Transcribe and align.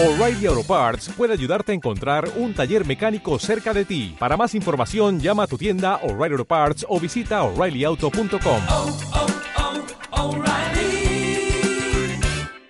O'Reilly 0.00 0.46
Auto 0.46 0.62
Parts 0.62 1.08
puede 1.08 1.32
ayudarte 1.32 1.72
a 1.72 1.74
encontrar 1.74 2.30
un 2.36 2.54
taller 2.54 2.86
mecánico 2.86 3.36
cerca 3.40 3.74
de 3.74 3.84
ti. 3.84 4.14
Para 4.16 4.36
más 4.36 4.54
información, 4.54 5.18
llama 5.18 5.42
a 5.42 5.46
tu 5.48 5.58
tienda 5.58 5.96
O'Reilly 6.04 6.34
Auto 6.34 6.44
Parts 6.44 6.86
o 6.88 7.00
visita 7.00 7.42
oreillyauto.com. 7.42 8.62
oh, 8.70 8.96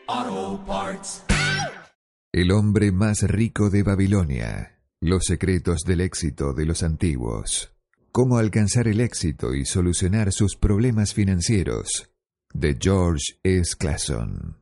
oh, 0.08 0.64
Parts. 0.66 1.22
El 2.32 2.50
hombre 2.50 2.92
más 2.92 3.20
rico 3.20 3.68
de 3.68 3.82
Babilonia. 3.82 4.78
Los 4.98 5.24
secretos 5.26 5.82
del 5.86 6.00
éxito 6.00 6.54
de 6.54 6.64
los 6.64 6.82
antiguos. 6.82 7.74
Cómo 8.10 8.38
alcanzar 8.38 8.88
el 8.88 9.02
éxito 9.02 9.54
y 9.54 9.66
solucionar 9.66 10.32
sus 10.32 10.56
problemas 10.56 11.12
financieros. 11.12 12.10
De 12.54 12.78
George 12.80 13.38
S. 13.42 13.76
Clason. 13.76 14.56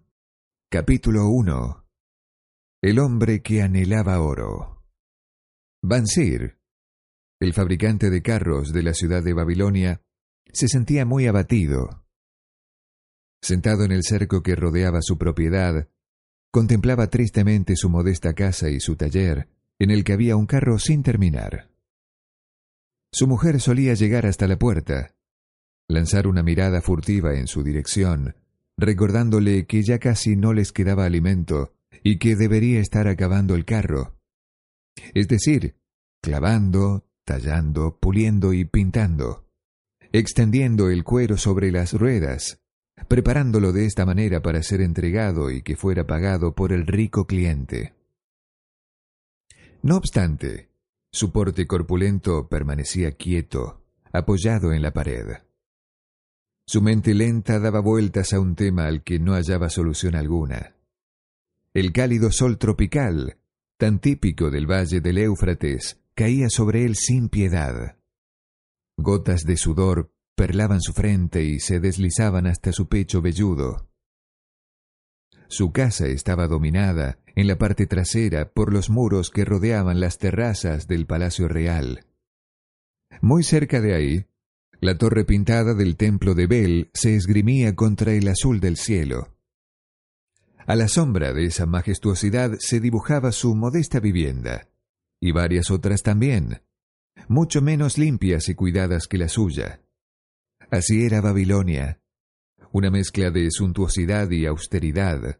Capítulo 0.69 1.29
1. 1.29 1.86
El 2.87 3.00
hombre 3.00 3.43
que 3.43 3.62
anhelaba 3.62 4.20
oro. 4.20 4.84
Bansir, 5.83 6.56
el 7.41 7.52
fabricante 7.52 8.10
de 8.10 8.23
carros 8.23 8.73
de 8.73 8.84
la 8.84 8.95
ciudad 8.95 9.24
de 9.24 9.33
Babilonia, 9.33 10.02
se 10.52 10.69
sentía 10.69 11.05
muy 11.05 11.27
abatido. 11.27 12.07
Sentado 13.43 13.83
en 13.83 13.91
el 13.91 14.05
cerco 14.05 14.41
que 14.45 14.55
rodeaba 14.55 15.01
su 15.02 15.19
propiedad, 15.19 15.88
contemplaba 16.52 17.09
tristemente 17.09 17.74
su 17.74 17.91
modesta 17.91 18.34
casa 18.34 18.70
y 18.70 18.79
su 18.79 18.95
taller, 18.95 19.48
en 19.80 19.91
el 19.91 20.05
que 20.05 20.12
había 20.12 20.37
un 20.37 20.46
carro 20.46 20.79
sin 20.79 21.02
terminar. 21.02 21.68
Su 23.12 23.27
mujer 23.27 23.60
solía 23.60 23.95
llegar 23.95 24.27
hasta 24.27 24.46
la 24.46 24.60
puerta, 24.60 25.16
lanzar 25.88 26.29
una 26.29 26.45
mirada 26.45 26.80
furtiva 26.80 27.34
en 27.34 27.48
su 27.48 27.65
dirección, 27.65 28.37
recordándole 28.77 29.66
que 29.66 29.82
ya 29.82 29.98
casi 29.98 30.37
no 30.37 30.52
les 30.52 30.71
quedaba 30.71 31.05
alimento 31.05 31.73
y 32.02 32.18
que 32.18 32.36
debería 32.36 32.80
estar 32.80 33.09
acabando 33.09 33.55
el 33.55 33.64
carro. 33.64 34.16
Es 35.14 35.28
decir, 35.28 35.77
clavando, 36.23 37.07
tallando, 37.24 37.98
puliendo 37.98 38.52
y 38.52 38.65
pintando, 38.65 39.46
extendiendo 40.12 40.90
el 40.90 41.04
cuero 41.04 41.37
sobre 41.37 41.71
las 41.71 41.93
ruedas, 41.93 42.60
preparándolo 43.09 43.73
de 43.73 43.87
esta 43.87 44.06
manera 44.06 44.40
para 44.40 44.62
ser 44.62 44.80
entregado 44.80 45.51
y 45.51 45.62
que 45.62 45.76
fuera 45.76 46.06
pagado 46.06 46.54
por 46.54 46.73
el 46.73 46.87
rico 46.87 47.26
cliente. 47.26 47.95
No 49.82 49.96
obstante, 49.96 50.71
su 51.12 51.32
porte 51.32 51.66
corpulento 51.66 52.49
permanecía 52.49 53.12
quieto, 53.12 53.84
apoyado 54.12 54.73
en 54.73 54.82
la 54.82 54.93
pared. 54.93 55.26
Su 56.66 56.82
mente 56.82 57.15
lenta 57.15 57.60
daba 57.60 57.80
vueltas 57.80 58.32
a 58.32 58.40
un 58.40 58.56
tema 58.56 58.87
al 58.87 59.04
que 59.04 59.18
no 59.21 59.34
hallaba 59.34 59.71
solución 59.71 60.16
alguna. 60.16 60.76
El 61.77 61.93
cálido 61.93 62.32
sol 62.32 62.57
tropical, 62.57 63.37
tan 63.77 63.99
típico 63.99 64.50
del 64.50 64.65
valle 64.65 65.03
del 65.03 65.19
Éufrates, 65.19 66.00
caía 66.15 66.49
sobre 66.49 66.87
él 66.87 66.97
sin 66.97 67.28
piedad. 67.28 67.99
Gotas 68.97 69.43
de 69.43 69.59
sudor 69.59 70.10
perlaban 70.34 70.81
su 70.81 70.94
frente 70.94 71.44
y 71.44 71.60
se 71.60 71.78
deslizaban 71.78 72.47
hasta 72.47 72.72
su 72.72 72.88
pecho 72.88 73.21
velludo. 73.21 73.91
Su 75.49 75.71
casa 75.72 76.06
estaba 76.06 76.49
dominada, 76.49 77.19
en 77.34 77.47
la 77.47 77.59
parte 77.59 77.87
trasera, 77.87 78.55
por 78.55 78.72
los 78.72 78.88
muros 78.88 79.28
que 79.28 79.44
rodeaban 79.44 80.00
las 80.00 80.16
terrazas 80.16 80.87
del 80.87 81.05
Palacio 81.05 81.47
Real. 81.47 82.06
Muy 83.21 83.43
cerca 83.43 83.83
de 83.83 83.94
ahí, 83.94 84.27
la 84.81 84.97
torre 84.97 85.27
pintada 85.27 85.75
del 85.75 85.99
templo 85.99 86.34
de 86.34 86.47
Bel 86.47 86.91
se 86.94 87.16
esgrimía 87.16 87.77
contra 87.77 88.15
el 88.15 88.28
azul 88.28 88.61
del 88.61 88.78
cielo. 88.78 89.35
A 90.66 90.75
la 90.75 90.88
sombra 90.88 91.32
de 91.32 91.44
esa 91.44 91.64
majestuosidad 91.64 92.56
se 92.59 92.81
dibujaba 92.81 93.31
su 93.31 93.54
modesta 93.54 94.00
vivienda, 94.00 94.69
y 95.20 95.31
varias 95.31 95.70
otras 95.70 96.03
también, 96.03 96.60
mucho 97.28 97.62
menos 97.62 97.98
limpias 97.98 98.48
y 98.48 98.56
cuidadas 98.56 99.06
que 99.06 99.16
la 99.16 99.28
suya. 99.28 99.81
Así 100.69 101.05
era 101.05 101.21
Babilonia, 101.21 102.00
una 102.72 102.91
mezcla 102.91 103.31
de 103.31 103.49
suntuosidad 103.53 104.28
y 104.31 104.44
austeridad, 104.47 105.38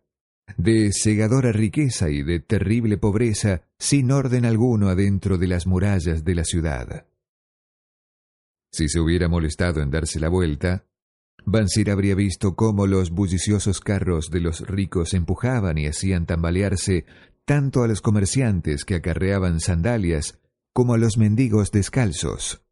de 0.57 0.93
cegadora 0.93 1.51
riqueza 1.51 2.09
y 2.09 2.23
de 2.23 2.39
terrible 2.39 2.97
pobreza 2.97 3.63
sin 3.81 4.13
orden 4.13 4.45
alguno 4.45 4.89
adentro 4.89 5.39
de 5.39 5.49
las 5.49 5.67
murallas 5.67 6.25
de 6.25 6.35
la 6.37 6.45
ciudad. 6.45 7.07
Si 8.71 8.89
se 8.89 9.01
hubiera 9.01 9.29
molestado 9.29 9.81
en 9.81 9.91
darse 9.91 10.21
la 10.21 10.29
vuelta, 10.29 10.87
Bansir 11.49 11.93
habría 11.93 12.17
visto 12.17 12.57
cómo 12.57 12.89
los 12.89 13.11
bulliciosos 13.11 13.79
carros 13.79 14.31
de 14.31 14.41
los 14.41 14.67
ricos 14.67 15.15
empujaban 15.15 15.79
y 15.79 15.87
hacían 15.87 16.27
tambalearse 16.27 17.07
tanto 17.45 17.85
a 17.85 17.89
los 17.89 18.01
comerciantes 18.01 18.85
que 18.85 18.97
acarreaban 18.97 19.61
sandalias 19.61 20.41
como 20.73 20.95
a 20.95 20.99
los 20.99 21.19
mendigos 21.19 21.71
descalzos. 21.71 22.63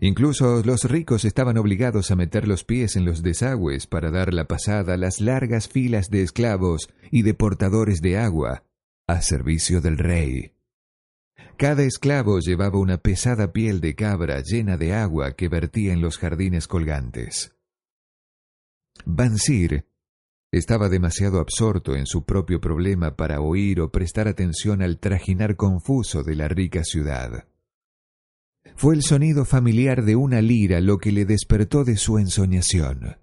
Incluso 0.00 0.60
los 0.64 0.84
ricos 0.90 1.24
estaban 1.24 1.56
obligados 1.56 2.10
a 2.10 2.16
meter 2.16 2.48
los 2.48 2.64
pies 2.64 2.96
en 2.96 3.04
los 3.04 3.22
desagües 3.22 3.86
para 3.86 4.10
dar 4.10 4.34
la 4.34 4.48
pasada 4.48 4.94
a 4.94 4.96
las 4.96 5.20
largas 5.20 5.68
filas 5.68 6.10
de 6.10 6.22
esclavos 6.22 6.88
y 7.12 7.22
de 7.22 7.34
portadores 7.34 8.00
de 8.00 8.18
agua, 8.18 8.64
a 9.06 9.22
servicio 9.22 9.80
del 9.80 9.98
rey. 9.98 10.52
Cada 11.56 11.84
esclavo 11.84 12.40
llevaba 12.40 12.80
una 12.80 12.98
pesada 12.98 13.52
piel 13.52 13.80
de 13.80 13.94
cabra 13.94 14.42
llena 14.42 14.76
de 14.76 14.94
agua 14.94 15.36
que 15.36 15.48
vertía 15.48 15.92
en 15.92 16.00
los 16.00 16.18
jardines 16.18 16.66
colgantes. 16.66 17.54
Bansir 19.04 19.86
estaba 20.50 20.88
demasiado 20.88 21.40
absorto 21.40 21.94
en 21.94 22.06
su 22.06 22.24
propio 22.24 22.60
problema 22.60 23.16
para 23.16 23.40
oír 23.40 23.80
o 23.80 23.90
prestar 23.90 24.28
atención 24.28 24.82
al 24.82 24.98
trajinar 24.98 25.56
confuso 25.56 26.22
de 26.22 26.36
la 26.36 26.48
rica 26.48 26.84
ciudad. 26.84 27.46
Fue 28.76 28.94
el 28.94 29.02
sonido 29.02 29.44
familiar 29.44 30.04
de 30.04 30.16
una 30.16 30.40
lira 30.40 30.80
lo 30.80 30.98
que 30.98 31.12
le 31.12 31.24
despertó 31.24 31.84
de 31.84 31.96
su 31.96 32.18
ensoñación. 32.18 33.18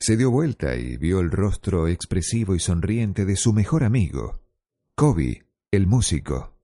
Se 0.00 0.16
dio 0.16 0.30
vuelta 0.30 0.76
y 0.76 0.96
vio 0.96 1.20
el 1.20 1.30
rostro 1.30 1.88
expresivo 1.88 2.54
y 2.54 2.60
sonriente 2.60 3.24
de 3.24 3.36
su 3.36 3.52
mejor 3.52 3.82
amigo, 3.82 4.40
Kobe, 4.94 5.46
el 5.70 5.86
músico. 5.86 6.56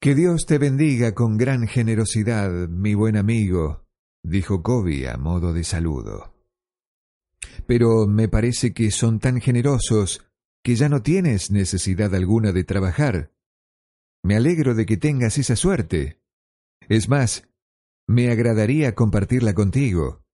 Que 0.00 0.14
Dios 0.14 0.46
te 0.46 0.58
bendiga 0.58 1.12
con 1.12 1.36
gran 1.36 1.66
generosidad, 1.66 2.68
mi 2.68 2.94
buen 2.94 3.16
amigo, 3.16 3.87
dijo 4.28 4.62
Kobe 4.62 5.08
a 5.08 5.16
modo 5.16 5.52
de 5.52 5.64
saludo. 5.64 6.34
Pero 7.66 8.06
me 8.06 8.28
parece 8.28 8.72
que 8.72 8.90
son 8.90 9.18
tan 9.18 9.40
generosos 9.40 10.24
que 10.62 10.76
ya 10.76 10.88
no 10.88 11.02
tienes 11.02 11.50
necesidad 11.50 12.14
alguna 12.14 12.52
de 12.52 12.64
trabajar. 12.64 13.32
Me 14.22 14.36
alegro 14.36 14.74
de 14.74 14.86
que 14.86 14.96
tengas 14.96 15.38
esa 15.38 15.56
suerte. 15.56 16.20
Es 16.88 17.08
más, 17.08 17.48
me 18.06 18.30
agradaría 18.30 18.94
compartirla 18.94 19.54
contigo. 19.54 20.24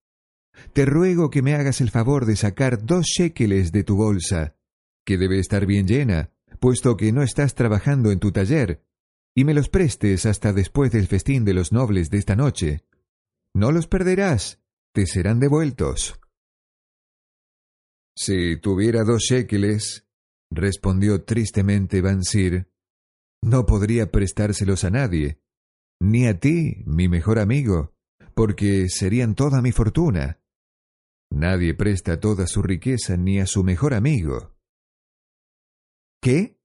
Te 0.73 0.87
ruego 0.87 1.31
que 1.31 1.43
me 1.43 1.55
hagas 1.55 1.81
el 1.81 1.91
favor 1.91 2.27
de 2.27 2.37
sacar 2.37 2.85
dos 2.85 3.07
shekeles 3.07 3.73
de 3.73 3.83
tu 3.83 3.97
bolsa, 3.97 4.57
que 5.05 5.19
debe 5.19 5.39
estar 5.39 5.67
bien 5.67 5.87
llena, 5.87 6.31
puesto 6.61 6.97
que 6.97 7.13
no 7.13 7.23
estás 7.23 7.55
trabajando 7.55 8.13
en 8.13 8.21
tu 8.21 8.31
taller, 8.31 8.85
y 9.35 9.45
me 9.45 9.55
los 9.55 9.69
prestes 9.69 10.27
hasta 10.27 10.53
después 10.53 10.93
del 10.93 11.09
festín 11.09 11.45
de 11.45 11.55
los 11.55 11.73
nobles 11.73 12.11
de 12.11 12.19
esta 12.19 12.37
noche. 12.37 12.85
No 13.55 13.71
los 13.71 13.87
perderás, 13.87 14.61
te 14.93 15.07
serán 15.07 15.39
devueltos. 15.39 16.21
Si 18.17 18.57
tuviera 18.61 19.05
dos 19.05 19.23
shekeles, 19.23 20.07
respondió 20.51 21.25
tristemente 21.25 22.01
Bansir, 22.01 22.71
no 23.43 23.67
podría 23.67 24.11
prestárselos 24.11 24.85
a 24.85 24.91
nadie, 24.91 25.41
ni 26.01 26.27
a 26.27 26.39
ti, 26.39 26.83
mi 26.87 27.09
mejor 27.09 27.39
amigo, 27.39 27.95
porque 28.35 28.89
serían 28.89 29.35
toda 29.35 29.63
mi 29.63 29.73
fortuna. 29.73 30.41
Nadie 31.31 31.75
presta 31.75 32.21
toda 32.21 32.47
su 32.47 32.63
riqueza 32.63 33.17
ni 33.17 33.41
a 33.41 33.47
su 33.47 33.65
mejor 33.65 33.95
amigo. 33.95 34.57
¿Qué? 36.21 36.59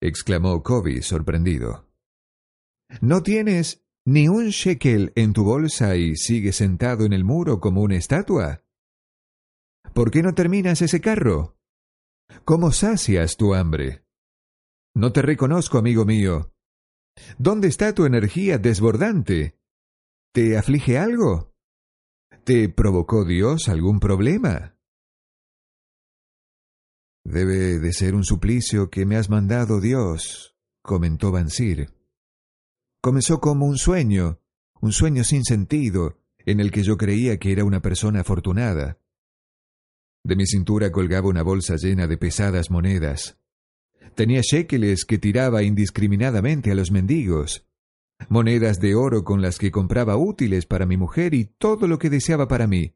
exclamó 0.00 0.62
Kobe 0.62 1.02
sorprendido. 1.02 1.88
¿No 3.00 3.22
tienes 3.22 3.84
ni 4.04 4.28
un 4.28 4.48
shekel 4.48 5.12
en 5.14 5.32
tu 5.32 5.44
bolsa 5.44 5.96
y 5.96 6.16
sigues 6.16 6.56
sentado 6.56 7.04
en 7.04 7.12
el 7.12 7.24
muro 7.24 7.60
como 7.60 7.82
una 7.82 7.96
estatua? 7.96 8.64
¿Por 9.94 10.10
qué 10.10 10.22
no 10.22 10.34
terminas 10.34 10.82
ese 10.82 11.00
carro? 11.00 11.56
¿Cómo 12.44 12.72
sacias 12.72 13.36
tu 13.36 13.54
hambre? 13.54 14.04
No 14.94 15.12
te 15.12 15.22
reconozco, 15.22 15.78
amigo 15.78 16.04
mío. 16.04 16.52
¿Dónde 17.38 17.68
está 17.68 17.94
tu 17.94 18.04
energía 18.04 18.58
desbordante? 18.58 19.58
¿Te 20.32 20.56
aflige 20.56 20.98
algo? 20.98 21.54
¿Te 22.44 22.68
provocó 22.68 23.24
Dios 23.24 23.68
algún 23.68 24.00
problema? 24.00 24.76
Debe 27.24 27.78
de 27.78 27.92
ser 27.92 28.14
un 28.14 28.24
suplicio 28.24 28.90
que 28.90 29.06
me 29.06 29.16
has 29.16 29.30
mandado 29.30 29.80
Dios, 29.80 30.56
comentó 30.82 31.30
Bansir. 31.30 32.01
Comenzó 33.04 33.40
como 33.40 33.66
un 33.66 33.78
sueño, 33.78 34.38
un 34.80 34.92
sueño 34.92 35.24
sin 35.24 35.42
sentido, 35.42 36.20
en 36.46 36.60
el 36.60 36.70
que 36.70 36.84
yo 36.84 36.96
creía 36.96 37.36
que 37.36 37.50
era 37.50 37.64
una 37.64 37.82
persona 37.82 38.20
afortunada. 38.20 39.00
De 40.22 40.36
mi 40.36 40.46
cintura 40.46 40.92
colgaba 40.92 41.28
una 41.28 41.42
bolsa 41.42 41.74
llena 41.74 42.06
de 42.06 42.16
pesadas 42.16 42.70
monedas. 42.70 43.40
Tenía 44.14 44.40
shekeles 44.40 45.04
que 45.04 45.18
tiraba 45.18 45.64
indiscriminadamente 45.64 46.70
a 46.70 46.76
los 46.76 46.92
mendigos, 46.92 47.66
monedas 48.28 48.78
de 48.78 48.94
oro 48.94 49.24
con 49.24 49.42
las 49.42 49.58
que 49.58 49.72
compraba 49.72 50.16
útiles 50.16 50.66
para 50.66 50.86
mi 50.86 50.96
mujer 50.96 51.34
y 51.34 51.46
todo 51.46 51.88
lo 51.88 51.98
que 51.98 52.08
deseaba 52.08 52.46
para 52.46 52.68
mí. 52.68 52.94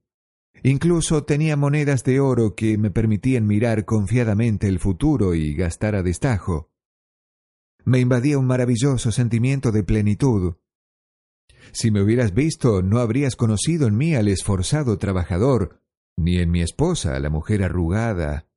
Incluso 0.63 1.25
tenía 1.25 1.57
monedas 1.57 2.05
de 2.05 2.21
oro 2.21 2.55
que 2.55 2.79
me 2.79 2.93
permitían 2.93 3.45
mirar 3.45 3.85
confiadamente 3.85 4.69
el 4.69 4.79
futuro 4.79 5.35
y 5.35 5.53
gastar 5.55 5.97
a 5.97 6.05
destajo. 6.05 6.71
Me 7.87 8.01
invadía 8.01 8.37
un 8.37 8.49
maravilloso 8.49 9.13
sentimiento 9.13 9.71
de 9.71 9.85
plenitud. 9.85 10.57
Si 11.71 11.93
me 11.93 12.03
hubieras 12.03 12.35
visto, 12.35 12.83
no 12.83 12.99
habrías 12.99 13.37
conocido 13.37 13.87
en 13.87 13.97
mí 13.97 14.17
al 14.17 14.27
esforzado 14.27 14.99
trabajador, 14.99 15.81
ni 16.17 16.39
en 16.39 16.51
mi 16.51 16.63
esposa, 16.63 17.19
la 17.21 17.31
mujer 17.31 17.63
arrugada. 17.63 18.49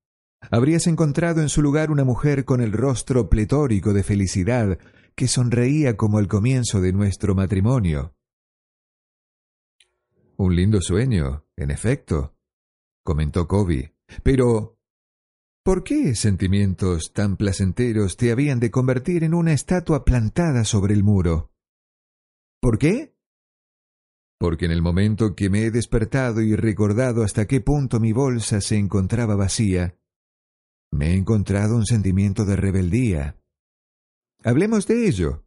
Habrías 0.50 0.88
encontrado 0.88 1.42
en 1.42 1.50
su 1.50 1.62
lugar 1.62 1.92
una 1.92 2.04
mujer 2.04 2.44
con 2.44 2.60
el 2.60 2.72
rostro 2.72 3.30
pletórico 3.30 3.94
de 3.94 4.02
felicidad, 4.02 4.80
que 5.14 5.28
sonreía 5.28 5.96
como 5.96 6.20
el 6.20 6.28
comienzo 6.28 6.82
de 6.82 6.92
nuestro 6.92 7.36
matrimonio. 7.36 8.16
Un 10.38 10.56
lindo 10.56 10.82
sueño, 10.82 11.46
en 11.56 11.70
efecto, 11.70 12.36
comentó 13.04 13.48
Kobe. 13.48 13.94
Pero, 14.24 14.79
¿por 15.70 15.84
qué 15.84 16.16
sentimientos 16.16 17.14
tan 17.14 17.38
placenteros 17.38 18.18
te 18.18 18.32
habían 18.32 18.60
de 18.60 18.72
convertir 18.72 19.24
en 19.24 19.36
una 19.36 19.54
estatua 19.54 20.04
plantada 20.04 20.64
sobre 20.64 20.96
el 20.96 21.04
muro? 21.04 21.52
¿Por 22.60 22.80
qué? 22.80 23.16
Porque 24.40 24.66
en 24.66 24.72
el 24.72 24.82
momento 24.82 25.36
que 25.36 25.52
me 25.52 25.66
he 25.66 25.70
despertado 25.70 26.42
y 26.42 26.56
recordado 26.56 27.22
hasta 27.22 27.46
qué 27.46 27.62
punto 27.62 28.00
mi 28.00 28.14
bolsa 28.14 28.62
se 28.62 28.78
encontraba 28.78 29.36
vacía, 29.36 29.96
me 30.92 31.12
he 31.12 31.14
encontrado 31.14 31.76
un 31.76 31.86
sentimiento 31.86 32.46
de 32.46 32.56
rebeldía. 32.56 33.38
Hablemos 34.44 34.88
de 34.88 35.08
ello. 35.08 35.46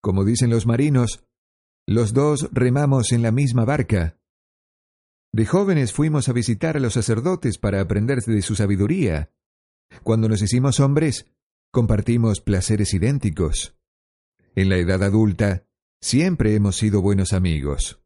Como 0.00 0.24
dicen 0.24 0.50
los 0.50 0.66
marinos, 0.66 1.24
los 1.84 2.12
dos 2.12 2.48
remamos 2.52 3.10
en 3.10 3.22
la 3.22 3.32
misma 3.32 3.64
barca. 3.64 4.20
De 5.32 5.46
jóvenes 5.46 5.92
fuimos 5.92 6.28
a 6.28 6.32
visitar 6.32 6.76
a 6.76 6.80
los 6.80 6.92
sacerdotes 6.92 7.58
para 7.58 7.80
aprender 7.80 8.20
de 8.20 8.40
su 8.40 8.54
sabiduría. 8.54 9.32
Cuando 10.02 10.28
nos 10.28 10.42
hicimos 10.42 10.80
hombres, 10.80 11.26
compartimos 11.70 12.40
placeres 12.40 12.94
idénticos. 12.94 13.76
En 14.54 14.68
la 14.68 14.76
edad 14.76 15.02
adulta, 15.02 15.64
siempre 16.00 16.54
hemos 16.54 16.76
sido 16.76 17.02
buenos 17.02 17.32
amigos. 17.32 18.00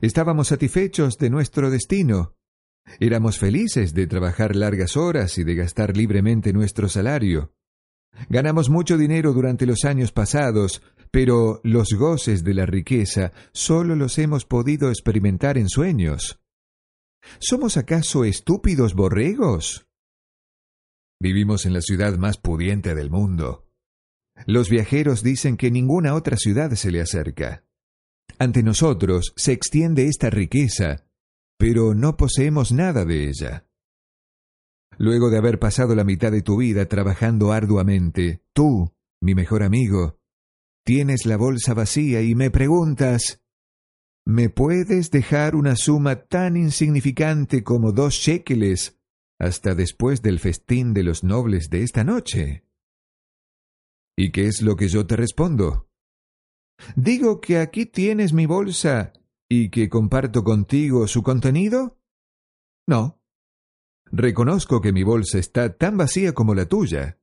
Estábamos 0.00 0.48
satisfechos 0.48 1.18
de 1.18 1.30
nuestro 1.30 1.70
destino. 1.70 2.34
Éramos 2.98 3.38
felices 3.38 3.94
de 3.94 4.06
trabajar 4.06 4.56
largas 4.56 4.96
horas 4.96 5.38
y 5.38 5.44
de 5.44 5.54
gastar 5.54 5.96
libremente 5.96 6.52
nuestro 6.52 6.88
salario. 6.88 7.52
Ganamos 8.28 8.70
mucho 8.70 8.98
dinero 8.98 9.32
durante 9.32 9.66
los 9.66 9.84
años 9.84 10.12
pasados, 10.12 10.82
pero 11.10 11.60
los 11.64 11.92
goces 11.92 12.44
de 12.44 12.54
la 12.54 12.66
riqueza 12.66 13.32
solo 13.52 13.96
los 13.96 14.18
hemos 14.18 14.44
podido 14.44 14.90
experimentar 14.90 15.58
en 15.58 15.68
sueños. 15.68 16.40
¿Somos 17.38 17.76
acaso 17.76 18.24
estúpidos 18.24 18.94
borregos? 18.94 19.86
Vivimos 21.20 21.66
en 21.66 21.74
la 21.74 21.82
ciudad 21.82 22.16
más 22.16 22.38
pudiente 22.38 22.94
del 22.94 23.10
mundo. 23.10 23.66
Los 24.46 24.70
viajeros 24.70 25.22
dicen 25.22 25.56
que 25.58 25.70
ninguna 25.70 26.14
otra 26.14 26.38
ciudad 26.38 26.70
se 26.72 26.90
le 26.90 27.02
acerca. 27.02 27.64
Ante 28.38 28.62
nosotros 28.62 29.34
se 29.36 29.52
extiende 29.52 30.06
esta 30.06 30.30
riqueza, 30.30 31.06
pero 31.58 31.94
no 31.94 32.16
poseemos 32.16 32.72
nada 32.72 33.04
de 33.04 33.28
ella. 33.28 33.66
Luego 34.96 35.28
de 35.28 35.36
haber 35.36 35.58
pasado 35.58 35.94
la 35.94 36.04
mitad 36.04 36.32
de 36.32 36.42
tu 36.42 36.56
vida 36.56 36.86
trabajando 36.86 37.52
arduamente, 37.52 38.42
tú, 38.54 38.94
mi 39.20 39.34
mejor 39.34 39.62
amigo, 39.62 40.18
tienes 40.86 41.26
la 41.26 41.36
bolsa 41.36 41.74
vacía 41.74 42.22
y 42.22 42.34
me 42.34 42.50
preguntas 42.50 43.42
¿Me 44.26 44.48
puedes 44.48 45.10
dejar 45.10 45.56
una 45.56 45.76
suma 45.76 46.24
tan 46.24 46.56
insignificante 46.56 47.64
como 47.64 47.92
dos 47.92 48.14
shekeles 48.14 48.99
hasta 49.40 49.74
después 49.74 50.20
del 50.20 50.38
festín 50.38 50.92
de 50.92 51.02
los 51.02 51.24
nobles 51.24 51.70
de 51.70 51.82
esta 51.82 52.04
noche? 52.04 52.64
¿Y 54.16 54.32
qué 54.32 54.46
es 54.46 54.60
lo 54.60 54.76
que 54.76 54.88
yo 54.88 55.06
te 55.06 55.16
respondo? 55.16 55.88
¿Digo 56.94 57.40
que 57.40 57.58
aquí 57.58 57.86
tienes 57.86 58.34
mi 58.34 58.44
bolsa 58.44 59.14
y 59.48 59.70
que 59.70 59.88
comparto 59.88 60.44
contigo 60.44 61.08
su 61.08 61.22
contenido? 61.22 61.98
No. 62.86 63.18
Reconozco 64.12 64.82
que 64.82 64.92
mi 64.92 65.04
bolsa 65.04 65.38
está 65.38 65.74
tan 65.76 65.96
vacía 65.96 66.34
como 66.34 66.54
la 66.54 66.66
tuya. 66.66 67.18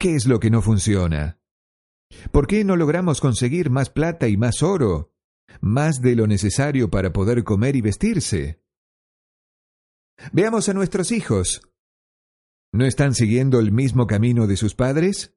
¿Qué 0.00 0.16
es 0.16 0.26
lo 0.26 0.40
que 0.40 0.50
no 0.50 0.62
funciona? 0.62 1.40
¿Por 2.32 2.48
qué 2.48 2.64
no 2.64 2.74
logramos 2.74 3.20
conseguir 3.20 3.70
más 3.70 3.90
plata 3.90 4.26
y 4.26 4.36
más 4.36 4.62
oro, 4.64 5.12
más 5.60 6.00
de 6.00 6.16
lo 6.16 6.26
necesario 6.26 6.90
para 6.90 7.12
poder 7.12 7.44
comer 7.44 7.76
y 7.76 7.82
vestirse? 7.82 8.62
Veamos 10.32 10.68
a 10.68 10.74
nuestros 10.74 11.12
hijos. 11.12 11.62
¿No 12.72 12.84
están 12.84 13.14
siguiendo 13.14 13.60
el 13.60 13.72
mismo 13.72 14.06
camino 14.06 14.46
de 14.46 14.56
sus 14.56 14.74
padres? 14.74 15.34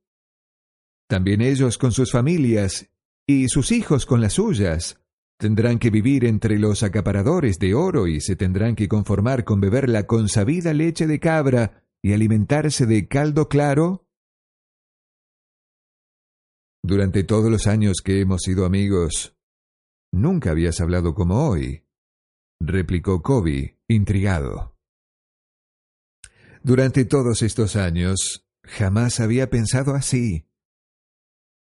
También 1.08 1.42
ellos 1.42 1.78
con 1.78 1.92
sus 1.92 2.12
familias 2.12 2.90
y 3.28 3.48
sus 3.48 3.72
hijos 3.72 4.06
con 4.06 4.22
las 4.22 4.34
suyas. 4.34 5.02
Tendrán 5.38 5.80
que 5.80 5.90
vivir 5.90 6.26
entre 6.26 6.60
los 6.60 6.84
acaparadores 6.84 7.58
de 7.58 7.74
oro 7.74 8.08
y 8.08 8.22
se 8.22 8.36
tendrán 8.36 8.76
que 8.76 8.88
conformar 8.88 9.44
con 9.44 9.60
beber 9.60 9.90
la 9.90 10.06
consabida 10.06 10.74
leche 10.74 11.08
de 11.08 11.20
cabra 11.20 11.84
y 12.04 12.14
alimentarse 12.14 12.86
de 12.86 13.08
caldo 13.08 13.48
claro. 13.48 14.06
Durante 16.84 17.24
todos 17.24 17.52
los 17.52 17.68
años 17.68 18.02
que 18.04 18.22
hemos 18.22 18.42
sido 18.42 18.66
amigos, 18.66 19.36
nunca 20.12 20.52
habías 20.52 20.82
hablado 20.82 21.14
como 21.14 21.48
hoy, 21.48 21.81
replicó 22.64 23.22
Kobe, 23.22 23.80
intrigado. 23.88 24.78
Durante 26.64 27.06
todos 27.06 27.42
estos 27.42 27.76
años, 27.76 28.46
jamás 28.64 29.20
había 29.20 29.50
pensado 29.50 29.96
así. 29.96 30.48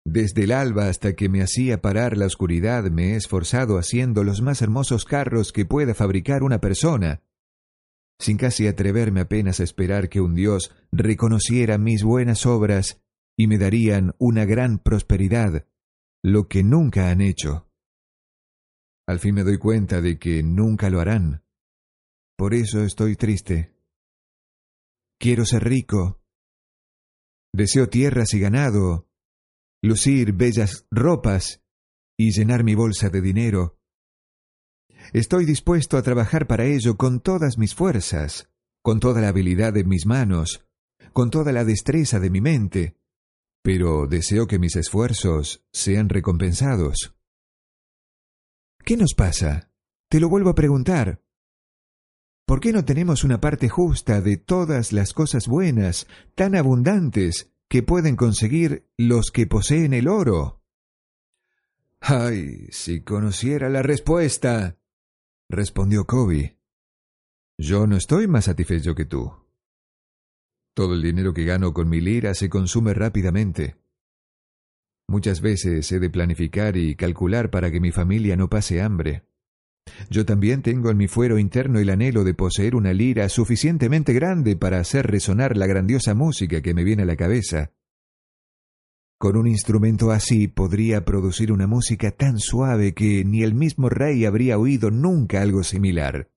Desde 0.05 0.45
el 0.45 0.53
alba 0.53 0.87
hasta 0.87 1.13
que 1.13 1.27
me 1.27 1.41
hacía 1.41 1.81
parar 1.81 2.15
la 2.15 2.25
oscuridad 2.25 2.85
me 2.89 3.11
he 3.11 3.15
esforzado 3.17 3.77
haciendo 3.77 4.23
los 4.23 4.41
más 4.41 4.61
hermosos 4.61 5.03
carros 5.03 5.51
que 5.51 5.65
pueda 5.65 5.93
fabricar 5.93 6.43
una 6.43 6.61
persona, 6.61 7.21
sin 8.17 8.37
casi 8.37 8.67
atreverme 8.67 9.19
apenas 9.19 9.59
a 9.59 9.63
esperar 9.63 10.07
que 10.07 10.21
un 10.21 10.33
Dios 10.33 10.71
reconociera 10.93 11.77
mis 11.77 12.03
buenas 12.03 12.45
obras 12.45 13.01
y 13.37 13.47
me 13.47 13.57
darían 13.57 14.15
una 14.17 14.45
gran 14.45 14.79
prosperidad, 14.79 15.67
lo 16.23 16.47
que 16.47 16.63
nunca 16.63 17.09
han 17.11 17.19
hecho. 17.19 17.66
Al 19.07 19.19
fin 19.19 19.35
me 19.35 19.43
doy 19.43 19.57
cuenta 19.57 20.01
de 20.01 20.19
que 20.19 20.43
nunca 20.43 20.89
lo 20.89 20.99
harán. 20.99 21.43
Por 22.37 22.53
eso 22.53 22.83
estoy 22.83 23.15
triste. 23.15 23.73
Quiero 25.19 25.45
ser 25.45 25.63
rico. 25.63 26.21
Deseo 27.53 27.87
tierras 27.89 28.33
y 28.33 28.39
ganado, 28.39 29.07
lucir 29.81 30.33
bellas 30.33 30.85
ropas 30.91 31.63
y 32.17 32.31
llenar 32.31 32.63
mi 32.63 32.75
bolsa 32.75 33.09
de 33.09 33.21
dinero. 33.21 33.79
Estoy 35.13 35.45
dispuesto 35.45 35.97
a 35.97 36.03
trabajar 36.03 36.45
para 36.45 36.65
ello 36.65 36.97
con 36.97 37.21
todas 37.21 37.57
mis 37.57 37.73
fuerzas, 37.73 38.49
con 38.83 38.99
toda 38.99 39.21
la 39.21 39.29
habilidad 39.29 39.73
de 39.73 39.85
mis 39.85 40.05
manos, 40.05 40.67
con 41.13 41.29
toda 41.31 41.51
la 41.51 41.63
destreza 41.63 42.19
de 42.19 42.29
mi 42.29 42.41
mente, 42.41 42.97
pero 43.63 44.05
deseo 44.07 44.47
que 44.47 44.59
mis 44.59 44.75
esfuerzos 44.75 45.65
sean 45.71 46.09
recompensados. 46.09 47.16
¿Qué 48.87 48.95
nos 48.95 49.15
pasa? 49.15 49.69
Te 50.09 50.21
lo 50.21 50.29
vuelvo 50.29 50.49
a 50.49 50.55
preguntar. 50.55 51.21
¿Por 52.45 52.61
qué 52.61 52.71
no 52.71 52.85
tenemos 52.85 53.25
una 53.25 53.41
parte 53.41 53.67
justa 53.67 54.21
de 54.21 54.37
todas 54.37 54.93
las 54.93 55.11
cosas 55.11 55.49
buenas, 55.49 56.07
tan 56.35 56.55
abundantes, 56.55 57.51
que 57.67 57.83
pueden 57.83 58.15
conseguir 58.15 58.87
los 58.95 59.31
que 59.31 59.45
poseen 59.45 59.93
el 59.93 60.07
oro. 60.07 60.63
Ay, 61.99 62.67
si 62.69 63.01
conociera 63.01 63.67
la 63.67 63.81
respuesta, 63.81 64.77
respondió 65.49 66.05
Kobe. 66.05 66.57
Yo 67.57 67.87
no 67.87 67.97
estoy 67.97 68.29
más 68.29 68.45
satisfecho 68.45 68.95
que 68.95 69.03
tú. 69.03 69.33
Todo 70.73 70.93
el 70.93 71.01
dinero 71.01 71.33
que 71.33 71.43
gano 71.43 71.73
con 71.73 71.89
mi 71.89 71.99
lira 71.99 72.33
se 72.33 72.47
consume 72.47 72.93
rápidamente. 72.93 73.75
Muchas 75.09 75.39
veces 75.39 75.89
he 75.91 75.99
de 75.99 76.09
planificar 76.09 76.75
y 76.75 76.95
calcular 76.95 77.49
para 77.49 77.71
que 77.71 77.79
mi 77.79 77.91
familia 77.91 78.35
no 78.35 78.49
pase 78.49 78.81
hambre. 78.81 79.23
Yo 80.09 80.25
también 80.25 80.61
tengo 80.61 80.89
en 80.89 80.97
mi 80.97 81.07
fuero 81.07 81.39
interno 81.39 81.79
el 81.79 81.89
anhelo 81.89 82.25
de 82.25 82.33
poseer 82.33 82.75
una 82.75 82.91
lira 82.91 83.29
suficientemente 83.29 84.11
grande 84.11 84.57
para 84.57 84.79
hacer 84.79 85.07
resonar 85.07 85.55
la 85.55 85.65
grandiosa 85.65 86.13
música 86.13 86.61
que 86.61 86.73
me 86.73 86.83
viene 86.83 87.03
a 87.03 87.05
la 87.05 87.15
cabeza. 87.15 87.71
Con 89.17 89.37
un 89.37 89.47
instrumento 89.47 90.11
así 90.11 90.49
podría 90.49 91.05
producir 91.05 91.53
una 91.53 91.67
música 91.67 92.11
tan 92.11 92.37
suave 92.37 92.93
que 92.93 93.23
ni 93.23 93.43
el 93.43 93.55
mismo 93.55 93.89
rey 93.89 94.25
habría 94.25 94.59
oído 94.59 94.91
nunca 94.91 95.41
algo 95.41 95.63
similar. 95.63 96.29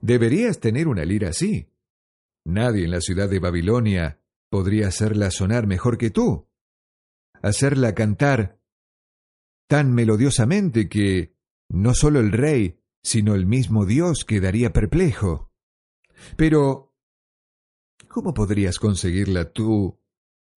Deberías 0.00 0.58
tener 0.58 0.88
una 0.88 1.04
lira 1.04 1.28
así. 1.28 1.68
Nadie 2.46 2.84
en 2.84 2.90
la 2.90 3.02
ciudad 3.02 3.28
de 3.28 3.38
Babilonia 3.38 4.19
podría 4.50 4.88
hacerla 4.88 5.30
sonar 5.30 5.66
mejor 5.66 5.96
que 5.96 6.10
tú. 6.10 6.48
Hacerla 7.42 7.94
cantar 7.94 8.60
tan 9.68 9.94
melodiosamente 9.94 10.88
que 10.88 11.36
no 11.68 11.94
solo 11.94 12.20
el 12.20 12.32
rey, 12.32 12.82
sino 13.02 13.34
el 13.34 13.46
mismo 13.46 13.86
Dios 13.86 14.24
quedaría 14.24 14.72
perplejo. 14.72 15.52
Pero, 16.36 16.94
¿cómo 18.08 18.34
podrías 18.34 18.78
conseguirla 18.78 19.52
tú 19.52 19.98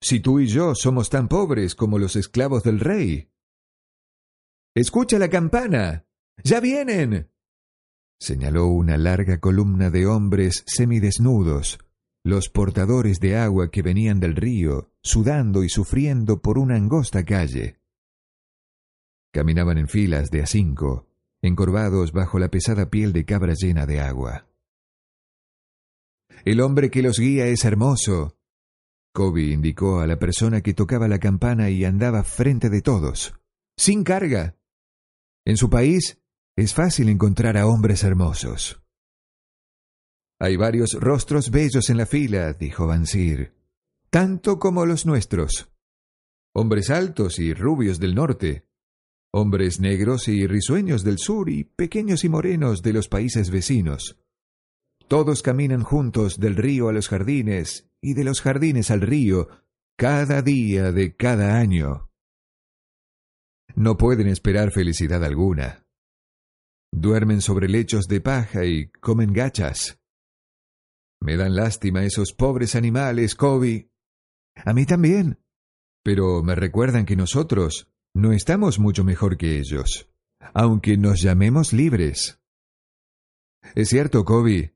si 0.02 0.20
tú 0.20 0.40
y 0.40 0.48
yo 0.48 0.76
somos 0.76 1.10
tan 1.10 1.30
pobres 1.30 1.76
como 1.76 2.00
los 2.00 2.16
esclavos 2.16 2.64
del 2.64 2.80
rey? 2.80 3.32
Escucha 4.76 5.20
la 5.20 5.30
campana. 5.30 6.06
¡Ya 6.44 6.60
vienen! 6.60 7.30
señaló 8.20 8.68
una 8.68 8.98
larga 8.98 9.40
columna 9.40 9.90
de 9.90 10.08
hombres 10.08 10.64
semidesnudos, 10.66 11.78
los 12.24 12.48
portadores 12.48 13.20
de 13.20 13.36
agua 13.38 13.70
que 13.70 13.82
venían 13.82 14.20
del 14.22 14.36
río, 14.36 14.90
sudando 15.02 15.64
y 15.64 15.70
sufriendo 15.70 16.42
por 16.42 16.58
una 16.58 16.76
angosta 16.76 17.26
calle. 17.26 17.80
Caminaban 19.34 19.78
en 19.78 19.90
filas 19.90 20.30
de 20.32 20.42
a 20.42 20.46
cinco, 20.46 21.08
encorvados 21.42 22.14
bajo 22.14 22.40
la 22.40 22.50
pesada 22.50 22.90
piel 22.90 23.12
de 23.12 23.26
cabra 23.26 23.54
llena 23.56 23.86
de 23.86 24.00
agua. 24.00 24.48
El 26.46 26.62
hombre 26.62 26.90
que 26.90 27.02
los 27.02 27.20
guía 27.20 27.48
es 27.48 27.66
hermoso. 27.66 28.38
Kobe 29.14 29.44
indicó 29.44 30.00
a 30.00 30.08
la 30.08 30.18
persona 30.18 30.62
que 30.62 30.74
tocaba 30.74 31.08
la 31.08 31.20
campana 31.20 31.70
y 31.70 31.84
andaba 31.84 32.24
frente 32.24 32.70
de 32.70 32.82
todos, 32.82 33.36
sin 33.78 34.04
carga. 34.04 34.56
En 35.46 35.58
su 35.58 35.70
país 35.70 36.22
es 36.56 36.74
fácil 36.74 37.10
encontrar 37.10 37.58
a 37.58 37.68
hombres 37.68 38.04
hermosos. 38.04 38.83
Hay 40.44 40.58
varios 40.58 40.98
rostros 41.00 41.52
bellos 41.52 41.90
en 41.90 41.96
la 41.96 42.06
fila, 42.06 42.52
dijo 42.52 42.86
Bansir, 42.86 43.54
tanto 44.10 44.60
como 44.60 44.86
los 44.86 45.06
nuestros. 45.06 45.72
Hombres 46.54 46.90
altos 46.90 47.40
y 47.40 47.54
rubios 47.54 47.98
del 47.98 48.14
norte, 48.14 48.68
hombres 49.32 49.80
negros 49.80 50.28
y 50.28 50.46
risueños 50.46 51.06
del 51.06 51.18
sur 51.18 51.50
y 51.50 51.64
pequeños 51.64 52.26
y 52.26 52.30
morenos 52.30 52.82
de 52.82 52.92
los 52.92 53.08
países 53.08 53.52
vecinos. 53.52 54.20
Todos 55.08 55.44
caminan 55.44 55.82
juntos 55.82 56.38
del 56.42 56.58
río 56.58 56.90
a 56.90 56.92
los 56.92 57.08
jardines 57.08 57.90
y 58.02 58.14
de 58.14 58.26
los 58.26 58.42
jardines 58.42 58.92
al 58.92 59.00
río 59.00 59.48
cada 59.96 60.42
día 60.42 60.92
de 60.92 61.16
cada 61.16 61.58
año. 61.58 62.10
No 63.76 63.96
pueden 63.96 64.28
esperar 64.28 64.74
felicidad 64.74 65.24
alguna. 65.24 65.88
Duermen 66.92 67.40
sobre 67.40 67.70
lechos 67.70 68.08
de 68.10 68.20
paja 68.20 68.66
y 68.66 68.90
comen 68.90 69.32
gachas. 69.32 70.03
Me 71.24 71.38
dan 71.38 71.56
lástima 71.56 72.04
esos 72.04 72.34
pobres 72.34 72.76
animales, 72.76 73.34
Kobe. 73.34 73.90
A 74.56 74.74
mí 74.74 74.86
también. 74.86 75.40
Pero 76.04 76.44
me 76.44 76.54
recuerdan 76.54 77.06
que 77.06 77.16
nosotros 77.16 77.90
no 78.14 78.34
estamos 78.34 78.78
mucho 78.78 79.06
mejor 79.06 79.38
que 79.38 79.58
ellos, 79.58 80.12
aunque 80.54 80.98
nos 80.98 81.22
llamemos 81.22 81.72
libres. 81.72 82.42
Es 83.74 83.88
cierto, 83.88 84.26
Kobe, 84.26 84.76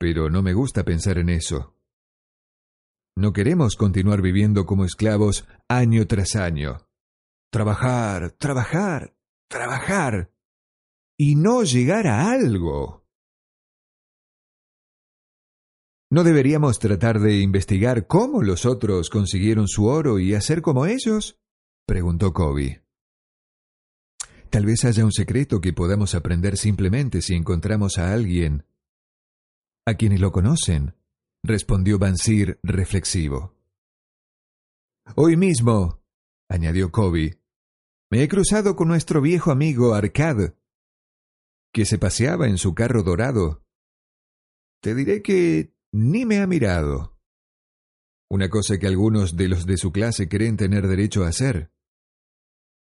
pero 0.00 0.28
no 0.28 0.42
me 0.42 0.52
gusta 0.52 0.82
pensar 0.82 1.16
en 1.16 1.28
eso. 1.28 1.76
No 3.16 3.32
queremos 3.32 3.76
continuar 3.76 4.20
viviendo 4.20 4.66
como 4.66 4.84
esclavos 4.84 5.46
año 5.68 6.08
tras 6.08 6.34
año. 6.34 6.88
Trabajar, 7.52 8.32
trabajar, 8.32 9.14
trabajar 9.48 10.32
y 11.16 11.36
no 11.36 11.62
llegar 11.62 12.08
a 12.08 12.32
algo. 12.32 13.07
¿No 16.10 16.24
deberíamos 16.24 16.78
tratar 16.78 17.20
de 17.20 17.40
investigar 17.40 18.06
cómo 18.06 18.42
los 18.42 18.64
otros 18.64 19.10
consiguieron 19.10 19.68
su 19.68 19.86
oro 19.86 20.18
y 20.18 20.34
hacer 20.34 20.62
como 20.62 20.86
ellos? 20.86 21.38
preguntó 21.86 22.32
Kobe. 22.32 22.82
Tal 24.48 24.64
vez 24.64 24.86
haya 24.86 25.04
un 25.04 25.12
secreto 25.12 25.60
que 25.60 25.74
podamos 25.74 26.14
aprender 26.14 26.56
simplemente 26.56 27.20
si 27.20 27.34
encontramos 27.34 27.98
a 27.98 28.14
alguien 28.14 28.64
a 29.86 29.94
quienes 29.94 30.20
lo 30.20 30.32
conocen, 30.32 30.94
respondió 31.42 31.98
Bansir 31.98 32.58
reflexivo. 32.62 33.54
Hoy 35.14 35.36
mismo, 35.36 36.02
añadió 36.48 36.90
Kobe, 36.90 37.38
me 38.10 38.22
he 38.22 38.28
cruzado 38.28 38.76
con 38.76 38.88
nuestro 38.88 39.20
viejo 39.20 39.50
amigo 39.50 39.94
Arcad, 39.94 40.54
que 41.72 41.84
se 41.84 41.98
paseaba 41.98 42.48
en 42.48 42.56
su 42.56 42.74
carro 42.74 43.02
dorado. 43.02 43.62
Te 44.82 44.94
diré 44.94 45.22
que 45.22 45.74
ni 45.92 46.24
me 46.24 46.40
ha 46.40 46.46
mirado. 46.46 47.16
Una 48.30 48.48
cosa 48.48 48.78
que 48.78 48.86
algunos 48.86 49.36
de 49.36 49.48
los 49.48 49.66
de 49.66 49.76
su 49.76 49.90
clase 49.90 50.28
creen 50.28 50.56
tener 50.56 50.86
derecho 50.86 51.24
a 51.24 51.28
hacer. 51.28 51.70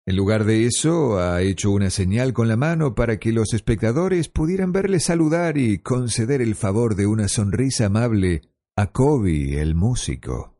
En 0.06 0.16
lugar 0.16 0.44
de 0.44 0.66
eso, 0.66 1.18
ha 1.18 1.42
hecho 1.42 1.72
una 1.72 1.90
señal 1.90 2.32
con 2.32 2.46
la 2.46 2.56
mano 2.56 2.94
para 2.94 3.18
que 3.18 3.32
los 3.32 3.52
espectadores 3.52 4.28
pudieran 4.28 4.70
verle 4.70 5.00
saludar 5.00 5.58
y 5.58 5.78
conceder 5.78 6.40
el 6.40 6.54
favor 6.54 6.94
de 6.94 7.06
una 7.06 7.26
sonrisa 7.26 7.86
amable 7.86 8.42
a 8.76 8.92
Kobe, 8.92 9.60
el 9.60 9.74
músico. 9.74 10.56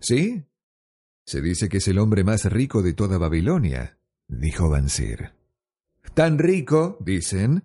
¿Sí? 0.00 0.44
Se 1.24 1.40
dice 1.40 1.68
que 1.68 1.78
es 1.78 1.88
el 1.88 1.98
hombre 1.98 2.24
más 2.24 2.44
rico 2.44 2.82
de 2.82 2.92
toda 2.92 3.16
Babilonia, 3.16 3.98
dijo 4.28 4.68
Bansir. 4.68 5.32
Tan 6.14 6.38
rico, 6.38 6.98
dicen, 7.00 7.64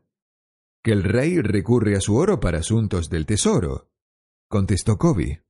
que 0.88 0.94
el 0.94 1.04
rey 1.04 1.42
recurre 1.42 1.98
a 1.98 2.00
su 2.00 2.16
oro 2.16 2.40
para 2.40 2.60
asuntos 2.60 3.10
del 3.10 3.26
tesoro, 3.26 3.92
contestó 4.48 4.98
Kobe. 4.98 5.44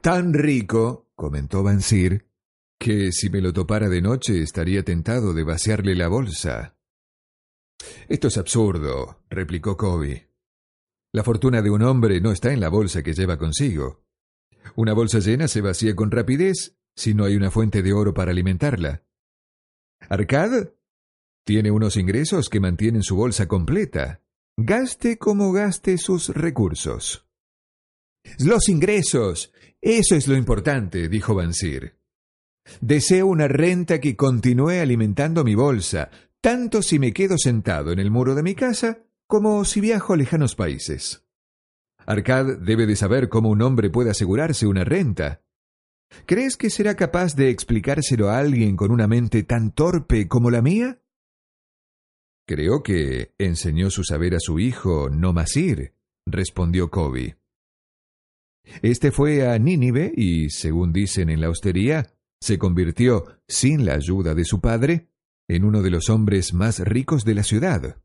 Tan 0.00 0.32
rico, 0.32 1.10
comentó 1.16 1.64
Bansir, 1.64 2.28
que 2.78 3.10
si 3.10 3.30
me 3.30 3.40
lo 3.40 3.52
topara 3.52 3.88
de 3.88 4.00
noche 4.00 4.40
estaría 4.40 4.84
tentado 4.84 5.34
de 5.34 5.42
vaciarle 5.42 5.96
la 5.96 6.06
bolsa. 6.06 6.76
Esto 8.08 8.28
es 8.28 8.38
absurdo, 8.38 9.24
replicó 9.28 9.76
Kobe. 9.76 10.30
La 11.12 11.24
fortuna 11.24 11.60
de 11.60 11.70
un 11.70 11.82
hombre 11.82 12.20
no 12.20 12.30
está 12.30 12.52
en 12.52 12.60
la 12.60 12.68
bolsa 12.68 13.02
que 13.02 13.14
lleva 13.14 13.38
consigo. 13.38 14.04
Una 14.76 14.92
bolsa 14.92 15.18
llena 15.18 15.48
se 15.48 15.62
vacía 15.62 15.96
con 15.96 16.12
rapidez 16.12 16.78
si 16.94 17.12
no 17.12 17.24
hay 17.24 17.34
una 17.34 17.50
fuente 17.50 17.82
de 17.82 17.92
oro 17.92 18.14
para 18.14 18.30
alimentarla. 18.30 19.02
Arcad 20.08 20.68
tiene 21.44 21.72
unos 21.72 21.96
ingresos 21.96 22.48
que 22.48 22.60
mantienen 22.60 23.02
su 23.02 23.16
bolsa 23.16 23.48
completa. 23.48 24.22
Gaste 24.60 25.18
como 25.18 25.52
gaste 25.52 25.98
sus 25.98 26.30
recursos. 26.30 27.24
Los 28.40 28.68
ingresos. 28.68 29.52
Eso 29.80 30.16
es 30.16 30.26
lo 30.26 30.34
importante, 30.34 31.08
dijo 31.08 31.32
Bansir. 31.32 31.94
Deseo 32.80 33.28
una 33.28 33.46
renta 33.46 34.00
que 34.00 34.16
continúe 34.16 34.80
alimentando 34.82 35.44
mi 35.44 35.54
bolsa, 35.54 36.10
tanto 36.40 36.82
si 36.82 36.98
me 36.98 37.12
quedo 37.12 37.38
sentado 37.38 37.92
en 37.92 38.00
el 38.00 38.10
muro 38.10 38.34
de 38.34 38.42
mi 38.42 38.56
casa 38.56 39.04
como 39.28 39.64
si 39.64 39.80
viajo 39.80 40.14
a 40.14 40.16
lejanos 40.16 40.56
países. 40.56 41.24
Arcad 42.04 42.58
debe 42.58 42.88
de 42.88 42.96
saber 42.96 43.28
cómo 43.28 43.50
un 43.50 43.62
hombre 43.62 43.90
puede 43.90 44.10
asegurarse 44.10 44.66
una 44.66 44.82
renta. 44.82 45.40
¿Crees 46.26 46.56
que 46.56 46.70
será 46.70 46.96
capaz 46.96 47.36
de 47.36 47.50
explicárselo 47.50 48.28
a 48.28 48.38
alguien 48.38 48.74
con 48.74 48.90
una 48.90 49.06
mente 49.06 49.44
tan 49.44 49.70
torpe 49.70 50.26
como 50.26 50.50
la 50.50 50.62
mía? 50.62 51.00
Creo 52.48 52.82
que 52.82 53.34
enseñó 53.36 53.90
su 53.90 54.04
saber 54.04 54.34
a 54.34 54.40
su 54.40 54.58
hijo 54.58 55.10
Nomasir, 55.10 55.92
respondió 56.26 56.90
Kobe. 56.90 57.36
Este 58.80 59.12
fue 59.12 59.46
a 59.46 59.58
Nínive 59.58 60.10
y, 60.16 60.48
según 60.48 60.94
dicen 60.94 61.28
en 61.28 61.42
la 61.42 61.50
hostería, 61.50 62.14
se 62.40 62.56
convirtió, 62.56 63.42
sin 63.46 63.84
la 63.84 63.96
ayuda 63.96 64.34
de 64.34 64.46
su 64.46 64.62
padre, 64.62 65.10
en 65.46 65.62
uno 65.62 65.82
de 65.82 65.90
los 65.90 66.08
hombres 66.08 66.54
más 66.54 66.78
ricos 66.78 67.26
de 67.26 67.34
la 67.34 67.42
ciudad. 67.42 68.00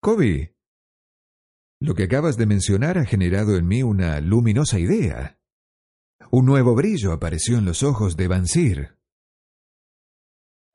Kobe, 0.00 0.54
lo 1.82 1.94
que 1.94 2.04
acabas 2.04 2.38
de 2.38 2.46
mencionar 2.46 2.96
ha 2.96 3.04
generado 3.04 3.58
en 3.58 3.66
mí 3.68 3.82
una 3.82 4.22
luminosa 4.22 4.78
idea. 4.78 5.38
Un 6.30 6.46
nuevo 6.46 6.74
brillo 6.74 7.12
apareció 7.12 7.58
en 7.58 7.66
los 7.66 7.82
ojos 7.82 8.16
de 8.16 8.26
Bansir. 8.26 8.99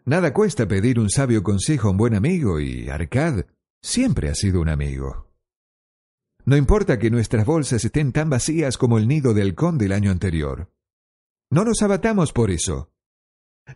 Nada 0.07 0.33
cuesta 0.33 0.67
pedir 0.67 0.99
un 0.99 1.09
sabio 1.09 1.41
consejo 1.41 1.87
a 1.87 1.91
un 1.91 1.97
buen 1.97 2.13
amigo 2.13 2.59
y 2.59 2.89
Arcad 2.89 3.45
siempre 3.81 4.29
ha 4.29 4.35
sido 4.35 4.61
un 4.61 4.69
amigo. 4.69 5.31
No 6.45 6.55
importa 6.55 6.99
que 6.99 7.09
nuestras 7.09 7.43
bolsas 7.43 7.83
estén 7.83 8.11
tan 8.11 8.29
vacías 8.29 8.77
como 8.77 8.99
el 8.99 9.07
nido 9.07 9.33
del 9.33 9.47
halcón 9.47 9.79
del 9.79 9.91
año 9.91 10.11
anterior. 10.11 10.71
No 11.49 11.65
nos 11.65 11.81
abatamos 11.81 12.33
por 12.33 12.51
eso. 12.51 12.91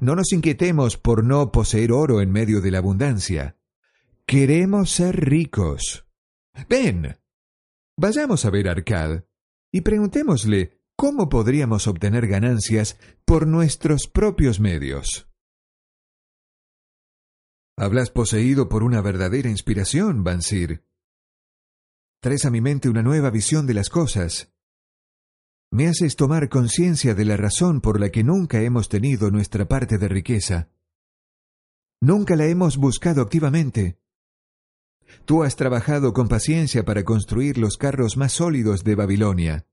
No 0.02 0.16
nos 0.16 0.32
inquietemos 0.32 0.98
por 0.98 1.24
no 1.24 1.52
poseer 1.52 1.92
oro 1.92 2.22
en 2.22 2.32
medio 2.32 2.62
de 2.62 2.70
la 2.70 2.78
abundancia. 2.78 3.58
Queremos 4.28 4.92
ser 4.92 5.20
ricos. 5.20 6.06
Ven. 6.70 7.18
Vayamos 7.98 8.46
a 8.46 8.52
ver 8.52 8.68
a 8.70 8.74
Arcad 8.74 9.24
y 9.72 9.82
preguntémosle 9.82 10.80
cómo 10.96 11.28
podríamos 11.28 11.88
obtener 11.88 12.28
ganancias 12.28 13.00
por 13.26 13.48
nuestros 13.48 14.08
propios 14.08 14.60
medios. 14.60 15.29
Hablas 17.82 18.12
poseído 18.12 18.68
por 18.68 18.84
una 18.84 19.02
verdadera 19.02 19.50
inspiración, 19.50 20.22
Bansir, 20.26 20.84
traes 22.20 22.44
a 22.44 22.50
mi 22.50 22.60
mente 22.60 22.90
una 22.90 23.02
nueva 23.02 23.30
visión 23.30 23.66
de 23.68 23.74
las 23.74 23.90
cosas. 23.90 24.52
Me 25.72 25.88
haces 25.88 26.18
tomar 26.18 26.50
conciencia 26.50 27.16
de 27.16 27.24
la 27.24 27.38
razón 27.38 27.80
por 27.80 28.02
la 28.02 28.10
que 28.10 28.22
nunca 28.22 28.62
hemos 28.62 28.90
tenido 28.90 29.32
nuestra 29.32 29.70
parte 29.70 29.98
de 29.98 30.10
riqueza. 30.10 30.68
Nunca 32.02 32.36
la 32.36 32.48
hemos 32.48 32.76
buscado 32.76 33.22
activamente. 33.22 34.02
Tú 35.24 35.44
has 35.44 35.56
trabajado 35.56 36.12
con 36.12 36.28
paciencia 36.28 36.84
para 36.84 37.06
construir 37.06 37.58
los 37.58 37.78
carros 37.78 38.18
más 38.18 38.34
sólidos 38.34 38.84
de 38.84 38.96
Babilonia. 38.96 39.68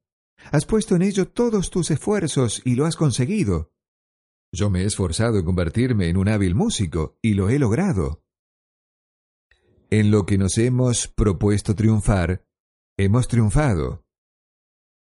Has 0.53 0.65
puesto 0.65 0.95
en 0.95 1.03
ello 1.03 1.27
todos 1.27 1.71
tus 1.71 1.91
esfuerzos 1.91 2.63
y 2.65 2.77
lo 2.77 2.87
has 2.87 2.95
conseguido. 2.95 3.73
Yo 4.57 4.71
me 4.71 4.81
he 4.81 4.85
esforzado 4.87 5.39
en 5.39 5.45
convertirme 5.45 6.09
en 6.09 6.17
un 6.17 6.29
hábil 6.29 6.55
músico 6.55 7.19
y 7.21 7.35
lo 7.35 7.51
he 7.51 7.59
logrado. 7.59 8.23
En 9.91 10.11
lo 10.11 10.25
que 10.25 10.39
nos 10.39 10.57
hemos 10.57 11.09
propuesto 11.09 11.75
triunfar, 11.75 12.43
hemos 12.97 13.29
triunfado. 13.29 14.07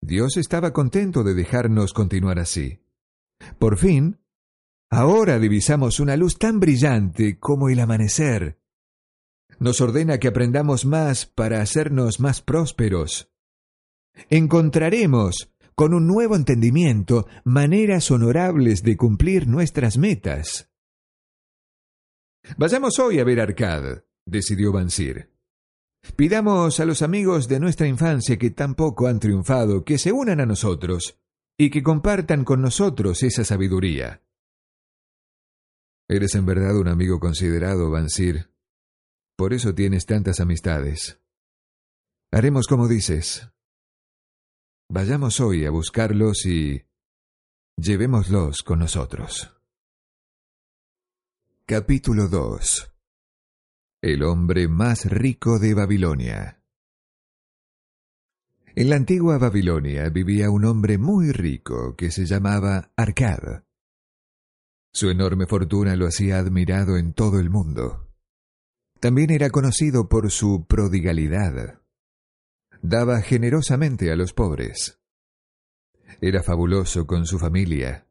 Dios 0.00 0.38
estaba 0.38 0.72
contento 0.72 1.22
de 1.22 1.34
dejarnos 1.34 1.92
continuar 1.92 2.38
así. 2.38 2.80
Por 3.58 3.76
fin, 3.76 4.20
ahora 4.88 5.38
divisamos 5.38 6.00
una 6.00 6.16
luz 6.16 6.38
tan 6.38 6.58
brillante 6.58 7.38
como 7.38 7.68
el 7.68 7.80
amanecer. 7.80 8.58
Nos 9.58 9.82
ordena 9.82 10.18
que 10.18 10.28
aprendamos 10.28 10.86
más 10.86 11.26
para 11.26 11.60
hacernos 11.60 12.20
más 12.20 12.40
prósperos. 12.40 13.30
Encontraremos, 14.30 15.51
con 15.74 15.94
un 15.94 16.06
nuevo 16.06 16.36
entendimiento, 16.36 17.26
maneras 17.44 18.10
honorables 18.10 18.82
de 18.82 18.96
cumplir 18.96 19.46
nuestras 19.46 19.98
metas. 19.98 20.70
Vayamos 22.56 22.98
hoy 22.98 23.20
a 23.20 23.24
ver 23.24 23.40
Arcad, 23.40 24.02
decidió 24.26 24.72
Bansir. 24.72 25.30
Pidamos 26.16 26.80
a 26.80 26.84
los 26.84 27.02
amigos 27.02 27.48
de 27.48 27.60
nuestra 27.60 27.86
infancia 27.86 28.36
que 28.36 28.50
tampoco 28.50 29.06
han 29.06 29.20
triunfado 29.20 29.84
que 29.84 29.98
se 29.98 30.12
unan 30.12 30.40
a 30.40 30.46
nosotros 30.46 31.18
y 31.56 31.70
que 31.70 31.82
compartan 31.82 32.44
con 32.44 32.60
nosotros 32.60 33.22
esa 33.22 33.44
sabiduría. 33.44 34.22
Eres 36.08 36.34
en 36.34 36.44
verdad 36.44 36.76
un 36.76 36.88
amigo 36.88 37.20
considerado, 37.20 37.90
Bansir. 37.90 38.50
Por 39.36 39.52
eso 39.52 39.74
tienes 39.74 40.04
tantas 40.04 40.40
amistades. 40.40 41.20
Haremos 42.32 42.66
como 42.66 42.88
dices. 42.88 43.48
Vayamos 44.94 45.40
hoy 45.40 45.64
a 45.64 45.70
buscarlos 45.70 46.44
y 46.44 46.84
llevémoslos 47.78 48.62
con 48.62 48.80
nosotros. 48.80 49.50
Capítulo 51.64 52.28
2 52.28 52.92
el 54.02 54.24
hombre 54.24 54.68
más 54.68 55.06
rico 55.06 55.58
de 55.60 55.72
Babilonia. 55.72 56.60
En 58.74 58.90
la 58.90 58.96
antigua 58.96 59.38
Babilonia 59.38 60.10
vivía 60.10 60.50
un 60.50 60.64
hombre 60.64 60.98
muy 60.98 61.30
rico 61.32 61.94
que 61.96 62.10
se 62.10 62.26
llamaba 62.26 62.90
Arcad. 62.96 63.62
Su 64.92 65.08
enorme 65.08 65.46
fortuna 65.46 65.96
lo 65.96 66.06
hacía 66.06 66.38
admirado 66.38 66.98
en 66.98 67.14
todo 67.14 67.38
el 67.38 67.48
mundo. 67.48 68.12
También 69.00 69.30
era 69.30 69.50
conocido 69.50 70.08
por 70.08 70.30
su 70.30 70.66
prodigalidad. 70.66 71.81
Daba 72.82 73.22
generosamente 73.22 74.12
a 74.12 74.16
los 74.16 74.34
pobres. 74.34 75.00
Era 76.20 76.42
fabuloso 76.42 77.06
con 77.06 77.24
su 77.24 77.38
familia. 77.38 78.06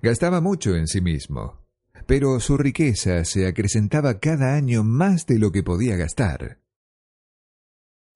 Gastaba 0.00 0.40
mucho 0.40 0.74
en 0.74 0.86
sí 0.86 1.02
mismo 1.02 1.64
pero 2.06 2.38
su 2.40 2.56
riqueza 2.56 3.24
se 3.24 3.46
acrecentaba 3.46 4.18
cada 4.18 4.54
año 4.54 4.84
más 4.84 5.26
de 5.26 5.38
lo 5.38 5.52
que 5.52 5.62
podía 5.62 5.96
gastar. 5.96 6.60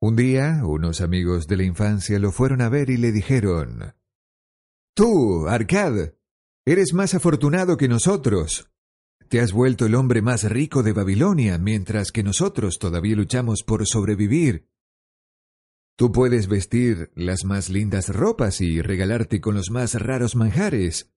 Un 0.00 0.14
día, 0.16 0.62
unos 0.64 1.00
amigos 1.00 1.46
de 1.46 1.56
la 1.56 1.64
infancia 1.64 2.18
lo 2.18 2.30
fueron 2.30 2.60
a 2.60 2.68
ver 2.68 2.90
y 2.90 2.96
le 2.96 3.12
dijeron 3.12 3.94
Tú, 4.94 5.48
Arcad, 5.48 6.12
eres 6.64 6.92
más 6.92 7.14
afortunado 7.14 7.76
que 7.76 7.88
nosotros. 7.88 8.70
Te 9.28 9.40
has 9.40 9.52
vuelto 9.52 9.86
el 9.86 9.94
hombre 9.94 10.22
más 10.22 10.44
rico 10.44 10.82
de 10.82 10.92
Babilonia, 10.92 11.58
mientras 11.58 12.12
que 12.12 12.22
nosotros 12.22 12.78
todavía 12.78 13.16
luchamos 13.16 13.62
por 13.62 13.86
sobrevivir. 13.86 14.68
Tú 15.98 16.12
puedes 16.12 16.46
vestir 16.46 17.10
las 17.16 17.44
más 17.44 17.70
lindas 17.70 18.08
ropas 18.14 18.60
y 18.60 18.80
regalarte 18.82 19.40
con 19.40 19.56
los 19.56 19.72
más 19.72 20.00
raros 20.00 20.36
manjares, 20.36 21.12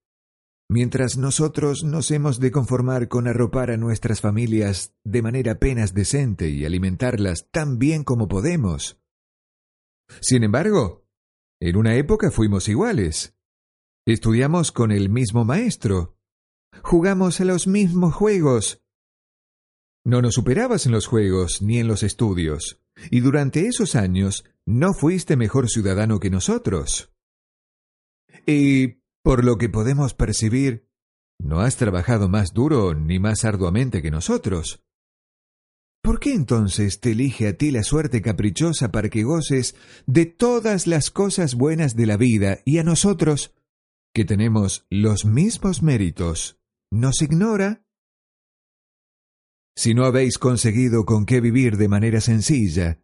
mientras 0.72 1.18
nosotros 1.18 1.84
nos 1.84 2.10
hemos 2.10 2.40
de 2.40 2.50
conformar 2.50 3.08
con 3.08 3.28
arropar 3.28 3.70
a 3.70 3.78
nuestras 3.78 4.22
familias 4.22 4.96
de 5.04 5.22
manera 5.22 5.52
apenas 5.52 5.94
decente 5.94 6.50
y 6.50 6.66
alimentarlas 6.66 7.48
tan 7.52 7.78
bien 7.78 8.04
como 8.04 8.28
podemos. 8.28 9.00
Sin 10.20 10.44
embargo, 10.44 11.06
en 11.60 11.78
una 11.78 11.94
época 11.94 12.32
fuimos 12.32 12.68
iguales. 12.68 13.36
Estudiamos 14.08 14.72
con 14.72 14.92
el 14.92 15.10
mismo 15.10 15.46
maestro. 15.46 16.18
Jugamos 16.82 17.40
a 17.40 17.46
los 17.46 17.68
mismos 17.68 18.16
juegos. 18.16 18.81
No 20.04 20.22
nos 20.22 20.34
superabas 20.34 20.86
en 20.86 20.92
los 20.92 21.06
juegos 21.06 21.62
ni 21.62 21.80
en 21.80 21.88
los 21.88 22.04
estudios, 22.04 22.82
y 23.10 23.20
durante 23.20 23.68
esos 23.68 23.96
años 23.96 24.46
no 24.66 24.94
fuiste 24.94 25.38
mejor 25.38 25.70
ciudadano 25.70 26.20
que 26.20 26.30
nosotros. 26.30 27.14
Y 28.46 29.02
por 29.24 29.46
lo 29.46 29.58
que 29.58 29.70
podemos 29.70 30.14
percibir, 30.14 30.88
no 31.40 31.60
has 31.62 31.78
trabajado 31.78 32.30
más 32.30 32.54
duro 32.54 32.94
ni 32.94 33.20
más 33.20 33.46
arduamente 33.46 34.02
que 34.02 34.12
nosotros. 34.12 34.84
¿Por 36.04 36.20
qué 36.20 36.34
entonces 36.34 37.00
te 37.00 37.12
elige 37.12 37.48
a 37.48 37.58
ti 37.58 37.70
la 37.70 37.84
suerte 37.84 38.24
caprichosa 38.24 38.92
para 38.92 39.10
que 39.10 39.24
goces 39.24 39.76
de 40.08 40.26
todas 40.26 40.88
las 40.88 41.12
cosas 41.12 41.54
buenas 41.54 41.96
de 41.96 42.08
la 42.08 42.18
vida 42.18 42.60
y 42.66 42.80
a 42.80 42.84
nosotros, 42.84 43.54
que 44.14 44.26
tenemos 44.26 44.88
los 44.90 45.26
mismos 45.26 45.84
méritos, 45.84 46.60
nos 46.92 47.22
ignora? 47.22 47.86
Si 49.82 49.96
no 49.96 50.06
habéis 50.06 50.38
conseguido 50.38 51.06
con 51.06 51.26
qué 51.26 51.42
vivir 51.42 51.76
de 51.76 51.88
manera 51.88 52.22
sencilla, 52.22 53.00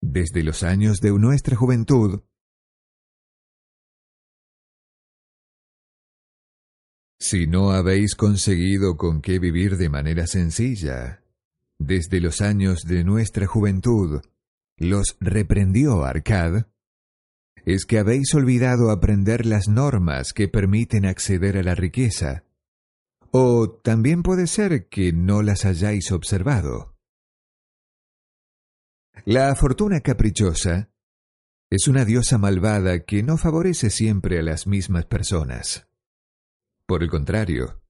desde 0.00 0.42
los 0.42 0.64
años 0.64 0.98
de 0.98 1.12
nuestra 1.12 1.54
juventud, 1.54 2.22
Si 7.20 7.46
no 7.46 7.70
habéis 7.70 8.16
conseguido 8.16 8.96
con 8.96 9.22
qué 9.22 9.38
vivir 9.38 9.76
de 9.76 9.88
manera 9.90 10.26
sencilla, 10.26 11.22
desde 11.78 12.20
los 12.20 12.40
años 12.40 12.80
de 12.80 13.04
nuestra 13.04 13.46
juventud, 13.46 14.22
los 14.78 15.16
reprendió 15.20 16.02
Arcad, 16.04 16.66
es 17.64 17.84
que 17.84 18.00
habéis 18.00 18.34
olvidado 18.34 18.90
aprender 18.90 19.46
las 19.46 19.68
normas 19.68 20.32
que 20.32 20.48
permiten 20.48 21.06
acceder 21.06 21.56
a 21.56 21.62
la 21.62 21.76
riqueza, 21.76 22.42
o 23.32 23.70
también 23.70 24.22
puede 24.22 24.46
ser 24.46 24.88
que 24.88 25.12
no 25.12 25.42
las 25.42 25.64
hayáis 25.64 26.12
observado. 26.12 26.94
La 29.24 29.54
fortuna 29.54 30.00
caprichosa 30.00 30.90
es 31.70 31.88
una 31.88 32.04
diosa 32.04 32.36
malvada 32.36 33.04
que 33.04 33.22
no 33.22 33.38
favorece 33.38 33.88
siempre 33.88 34.38
a 34.38 34.42
las 34.42 34.66
mismas 34.66 35.06
personas. 35.06 35.88
Por 36.86 37.02
el 37.02 37.08
contrario, 37.08 37.80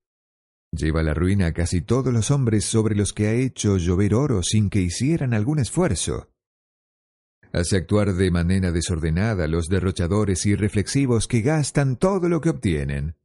lleva 0.70 1.02
la 1.02 1.12
ruina 1.12 1.46
a 1.46 1.52
casi 1.52 1.80
todos 1.80 2.12
los 2.12 2.30
hombres 2.30 2.64
sobre 2.64 2.94
los 2.94 3.12
que 3.12 3.26
ha 3.26 3.32
hecho 3.32 3.78
llover 3.78 4.14
oro 4.14 4.42
sin 4.44 4.70
que 4.70 4.80
hicieran 4.80 5.34
algún 5.34 5.58
esfuerzo. 5.58 6.30
Hace 7.52 7.76
actuar 7.76 8.14
de 8.14 8.30
manera 8.30 8.70
desordenada 8.70 9.44
a 9.44 9.48
los 9.48 9.66
derrochadores 9.66 10.46
irreflexivos 10.46 11.26
que 11.26 11.40
gastan 11.40 11.96
todo 11.96 12.28
lo 12.28 12.40
que 12.40 12.50
obtienen, 12.50 13.16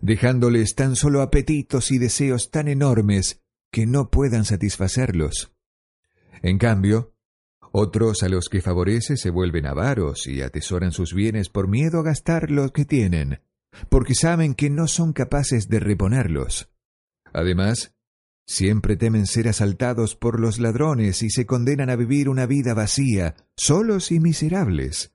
dejándoles 0.00 0.74
tan 0.74 0.96
solo 0.96 1.22
apetitos 1.22 1.90
y 1.90 1.98
deseos 1.98 2.50
tan 2.50 2.68
enormes 2.68 3.40
que 3.70 3.86
no 3.86 4.10
puedan 4.10 4.44
satisfacerlos. 4.44 5.52
En 6.42 6.58
cambio, 6.58 7.14
otros 7.72 8.22
a 8.22 8.28
los 8.28 8.48
que 8.48 8.62
favorece 8.62 9.16
se 9.16 9.30
vuelven 9.30 9.66
avaros 9.66 10.26
y 10.26 10.42
atesoran 10.42 10.92
sus 10.92 11.12
bienes 11.14 11.48
por 11.48 11.68
miedo 11.68 12.00
a 12.00 12.02
gastar 12.02 12.50
lo 12.50 12.72
que 12.72 12.84
tienen, 12.84 13.40
porque 13.88 14.14
saben 14.14 14.54
que 14.54 14.70
no 14.70 14.88
son 14.88 15.12
capaces 15.12 15.68
de 15.68 15.80
reponerlos. 15.80 16.70
Además, 17.32 17.94
siempre 18.46 18.96
temen 18.96 19.26
ser 19.26 19.48
asaltados 19.48 20.16
por 20.16 20.40
los 20.40 20.58
ladrones 20.58 21.22
y 21.22 21.30
se 21.30 21.44
condenan 21.44 21.90
a 21.90 21.96
vivir 21.96 22.28
una 22.28 22.46
vida 22.46 22.72
vacía, 22.72 23.36
solos 23.56 24.10
y 24.10 24.20
miserables. 24.20 25.12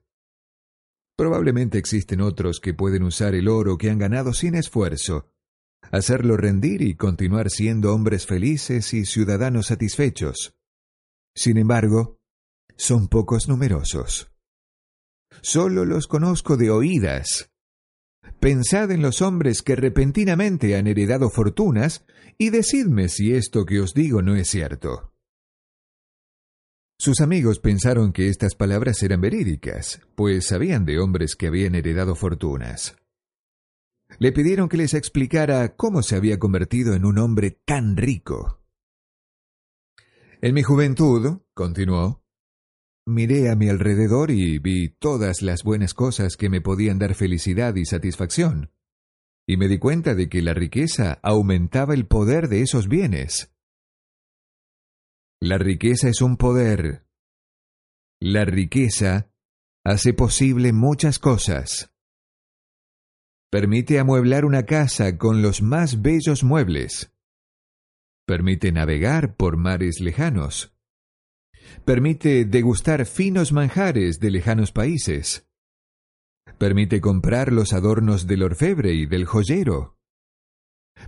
Probablemente 1.16 1.78
existen 1.78 2.20
otros 2.20 2.60
que 2.60 2.74
pueden 2.74 3.02
usar 3.02 3.34
el 3.34 3.48
oro 3.48 3.78
que 3.78 3.90
han 3.90 3.98
ganado 3.98 4.32
sin 4.32 4.54
esfuerzo, 4.54 5.30
hacerlo 5.90 6.36
rendir 6.36 6.82
y 6.82 6.96
continuar 6.96 7.50
siendo 7.50 7.94
hombres 7.94 8.26
felices 8.26 8.92
y 8.94 9.04
ciudadanos 9.04 9.66
satisfechos. 9.66 10.56
Sin 11.34 11.56
embargo, 11.56 12.18
son 12.76 13.08
pocos 13.08 13.48
numerosos. 13.48 14.30
Solo 15.40 15.84
los 15.84 16.06
conozco 16.06 16.56
de 16.56 16.70
oídas, 16.70 17.50
Pensad 18.40 18.90
en 18.90 19.02
los 19.02 19.22
hombres 19.22 19.62
que 19.62 19.76
repentinamente 19.76 20.76
han 20.76 20.86
heredado 20.86 21.30
fortunas 21.30 22.04
y 22.36 22.50
decidme 22.50 23.08
si 23.08 23.34
esto 23.34 23.64
que 23.64 23.80
os 23.80 23.94
digo 23.94 24.22
no 24.22 24.36
es 24.36 24.48
cierto. 24.48 25.13
Sus 27.04 27.20
amigos 27.20 27.58
pensaron 27.58 28.14
que 28.14 28.30
estas 28.30 28.54
palabras 28.54 29.02
eran 29.02 29.20
verídicas, 29.20 30.00
pues 30.14 30.46
sabían 30.46 30.86
de 30.86 30.98
hombres 30.98 31.36
que 31.36 31.48
habían 31.48 31.74
heredado 31.74 32.14
fortunas. 32.14 32.96
Le 34.18 34.32
pidieron 34.32 34.70
que 34.70 34.78
les 34.78 34.94
explicara 34.94 35.76
cómo 35.76 36.02
se 36.02 36.16
había 36.16 36.38
convertido 36.38 36.94
en 36.94 37.04
un 37.04 37.18
hombre 37.18 37.60
tan 37.66 37.98
rico. 37.98 38.62
En 40.40 40.54
mi 40.54 40.62
juventud, 40.62 41.42
continuó, 41.52 42.24
miré 43.04 43.50
a 43.50 43.54
mi 43.54 43.68
alrededor 43.68 44.30
y 44.30 44.58
vi 44.58 44.88
todas 44.88 45.42
las 45.42 45.62
buenas 45.62 45.92
cosas 45.92 46.38
que 46.38 46.48
me 46.48 46.62
podían 46.62 46.98
dar 46.98 47.14
felicidad 47.14 47.74
y 47.76 47.84
satisfacción, 47.84 48.70
y 49.46 49.58
me 49.58 49.68
di 49.68 49.76
cuenta 49.76 50.14
de 50.14 50.30
que 50.30 50.40
la 50.40 50.54
riqueza 50.54 51.20
aumentaba 51.22 51.92
el 51.92 52.06
poder 52.06 52.48
de 52.48 52.62
esos 52.62 52.88
bienes. 52.88 53.53
La 55.46 55.58
riqueza 55.58 56.08
es 56.08 56.22
un 56.22 56.38
poder. 56.38 57.04
La 58.18 58.46
riqueza 58.46 59.30
hace 59.84 60.14
posible 60.14 60.72
muchas 60.72 61.18
cosas. 61.18 61.92
Permite 63.50 63.98
amueblar 63.98 64.46
una 64.46 64.64
casa 64.64 65.18
con 65.18 65.42
los 65.42 65.60
más 65.60 66.00
bellos 66.00 66.44
muebles. 66.44 67.12
Permite 68.26 68.72
navegar 68.72 69.36
por 69.36 69.58
mares 69.58 70.00
lejanos. 70.00 70.74
Permite 71.84 72.46
degustar 72.46 73.04
finos 73.04 73.52
manjares 73.52 74.20
de 74.20 74.30
lejanos 74.30 74.72
países. 74.72 75.46
Permite 76.56 77.02
comprar 77.02 77.52
los 77.52 77.74
adornos 77.74 78.26
del 78.26 78.44
orfebre 78.44 78.94
y 78.94 79.04
del 79.04 79.26
joyero. 79.26 79.98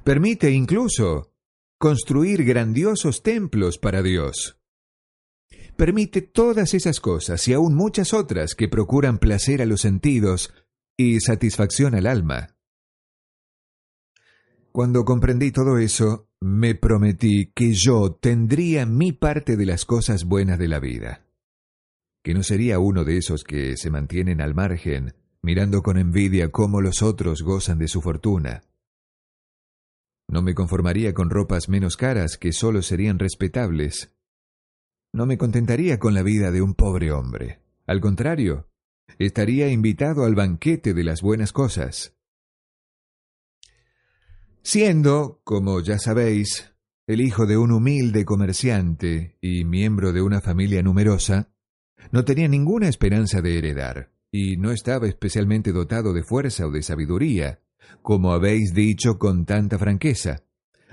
Permite 0.05 0.51
incluso 0.51 1.33
construir 1.79 2.45
grandiosos 2.45 3.23
templos 3.23 3.79
para 3.79 4.03
Dios. 4.03 4.59
Permite 5.77 6.23
todas 6.23 6.73
esas 6.73 7.01
cosas 7.01 7.47
y 7.49 7.53
aún 7.53 7.75
muchas 7.75 8.15
otras 8.15 8.55
que 8.55 8.69
procuran 8.69 9.19
placer 9.19 9.61
a 9.61 9.67
los 9.67 9.83
sentidos 9.83 10.55
y 10.97 11.21
satisfacción 11.21 11.95
al 11.95 12.07
alma. 12.07 12.57
Cuando 14.73 15.05
comprendí 15.05 15.53
todo 15.53 15.79
eso, 15.79 16.29
me 16.41 16.75
prometí 16.75 17.53
que 17.55 17.73
yo 17.73 18.13
tendría 18.13 18.87
mi 18.87 19.13
parte 19.13 19.57
de 19.57 19.67
las 19.67 19.85
cosas 19.85 20.25
buenas 20.25 20.59
de 20.59 20.69
la 20.69 20.81
vida, 20.81 21.27
que 22.23 22.35
no 22.35 22.43
sería 22.43 22.79
uno 22.79 23.05
de 23.05 23.19
esos 23.19 23.45
que 23.45 23.77
se 23.77 23.91
mantienen 23.91 24.41
al 24.41 24.55
margen, 24.55 25.15
mirando 25.43 25.83
con 25.83 25.99
envidia 25.99 26.51
cómo 26.51 26.81
los 26.81 27.03
otros 27.03 27.43
gozan 27.43 27.79
de 27.79 27.89
su 27.89 28.01
fortuna. 28.01 28.63
No 30.29 30.43
me 30.43 30.55
conformaría 30.55 31.15
con 31.15 31.31
ropas 31.31 31.69
menos 31.69 31.97
caras 31.97 32.37
que 32.37 32.53
solo 32.53 32.83
serían 32.83 33.19
respetables. 33.19 34.13
No 35.13 35.27
me 35.27 35.39
contentaría 35.39 35.99
con 35.99 36.15
la 36.15 36.23
vida 36.23 36.51
de 36.51 36.63
un 36.63 36.75
pobre 36.75 37.13
hombre. 37.13 37.61
Al 37.87 38.01
contrario, 38.01 38.69
estaría 39.19 39.69
invitado 39.69 40.25
al 40.25 40.35
banquete 40.35 40.95
de 40.95 41.05
las 41.05 41.23
buenas 41.23 41.53
cosas. 41.53 42.17
Siendo, 44.63 45.41
como 45.45 45.81
ya 45.81 45.99
sabéis, 45.99 46.75
el 47.07 47.21
hijo 47.21 47.47
de 47.47 47.57
un 47.57 47.71
humilde 47.71 48.25
comerciante 48.25 49.39
y 49.41 49.65
miembro 49.65 50.13
de 50.13 50.23
una 50.23 50.41
familia 50.41 50.83
numerosa, 50.83 51.53
no 52.11 52.25
tenía 52.25 52.49
ninguna 52.49 52.89
esperanza 52.89 53.41
de 53.41 53.59
heredar, 53.59 54.13
y 54.33 54.57
no 54.57 54.73
estaba 54.73 55.07
especialmente 55.07 55.71
dotado 55.71 56.13
de 56.13 56.25
fuerza 56.25 56.67
o 56.67 56.73
de 56.73 56.83
sabiduría, 56.83 57.61
como 58.03 58.33
habéis 58.33 58.73
dicho 58.75 59.19
con 59.19 59.45
tanta 59.45 59.79
franqueza. 59.79 60.43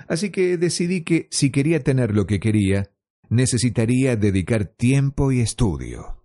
Así 0.07 0.31
que 0.31 0.57
decidí 0.57 1.03
que, 1.03 1.27
si 1.31 1.51
quería 1.51 1.83
tener 1.83 2.13
lo 2.13 2.25
que 2.25 2.39
quería, 2.39 2.91
necesitaría 3.29 4.15
dedicar 4.15 4.65
tiempo 4.65 5.31
y 5.31 5.39
estudio. 5.39 6.23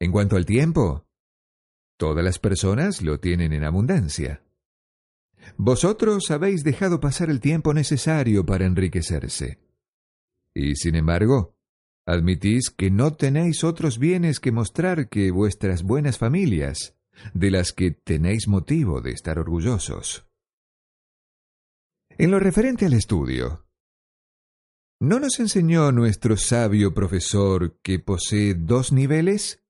En 0.00 0.10
cuanto 0.10 0.36
al 0.36 0.46
tiempo, 0.46 1.06
todas 1.96 2.24
las 2.24 2.38
personas 2.38 3.02
lo 3.02 3.20
tienen 3.20 3.52
en 3.52 3.64
abundancia. 3.64 4.42
Vosotros 5.56 6.30
habéis 6.30 6.64
dejado 6.64 7.00
pasar 7.00 7.30
el 7.30 7.40
tiempo 7.40 7.74
necesario 7.74 8.44
para 8.44 8.66
enriquecerse. 8.66 9.58
Y 10.54 10.74
sin 10.76 10.96
embargo, 10.96 11.56
admitís 12.06 12.70
que 12.70 12.90
no 12.90 13.14
tenéis 13.14 13.64
otros 13.64 13.98
bienes 13.98 14.40
que 14.40 14.52
mostrar 14.52 15.08
que 15.08 15.30
vuestras 15.30 15.82
buenas 15.82 16.18
familias, 16.18 16.96
de 17.34 17.50
las 17.50 17.72
que 17.72 17.90
tenéis 17.90 18.48
motivo 18.48 19.00
de 19.00 19.12
estar 19.12 19.38
orgullosos. 19.38 20.26
En 22.10 22.30
lo 22.30 22.38
referente 22.38 22.86
al 22.86 22.92
estudio, 22.92 23.66
¿no 25.00 25.18
nos 25.18 25.40
enseñó 25.40 25.92
nuestro 25.92 26.36
sabio 26.36 26.94
profesor 26.94 27.78
que 27.82 27.98
posee 27.98 28.54
dos 28.54 28.92
niveles? 28.92 29.62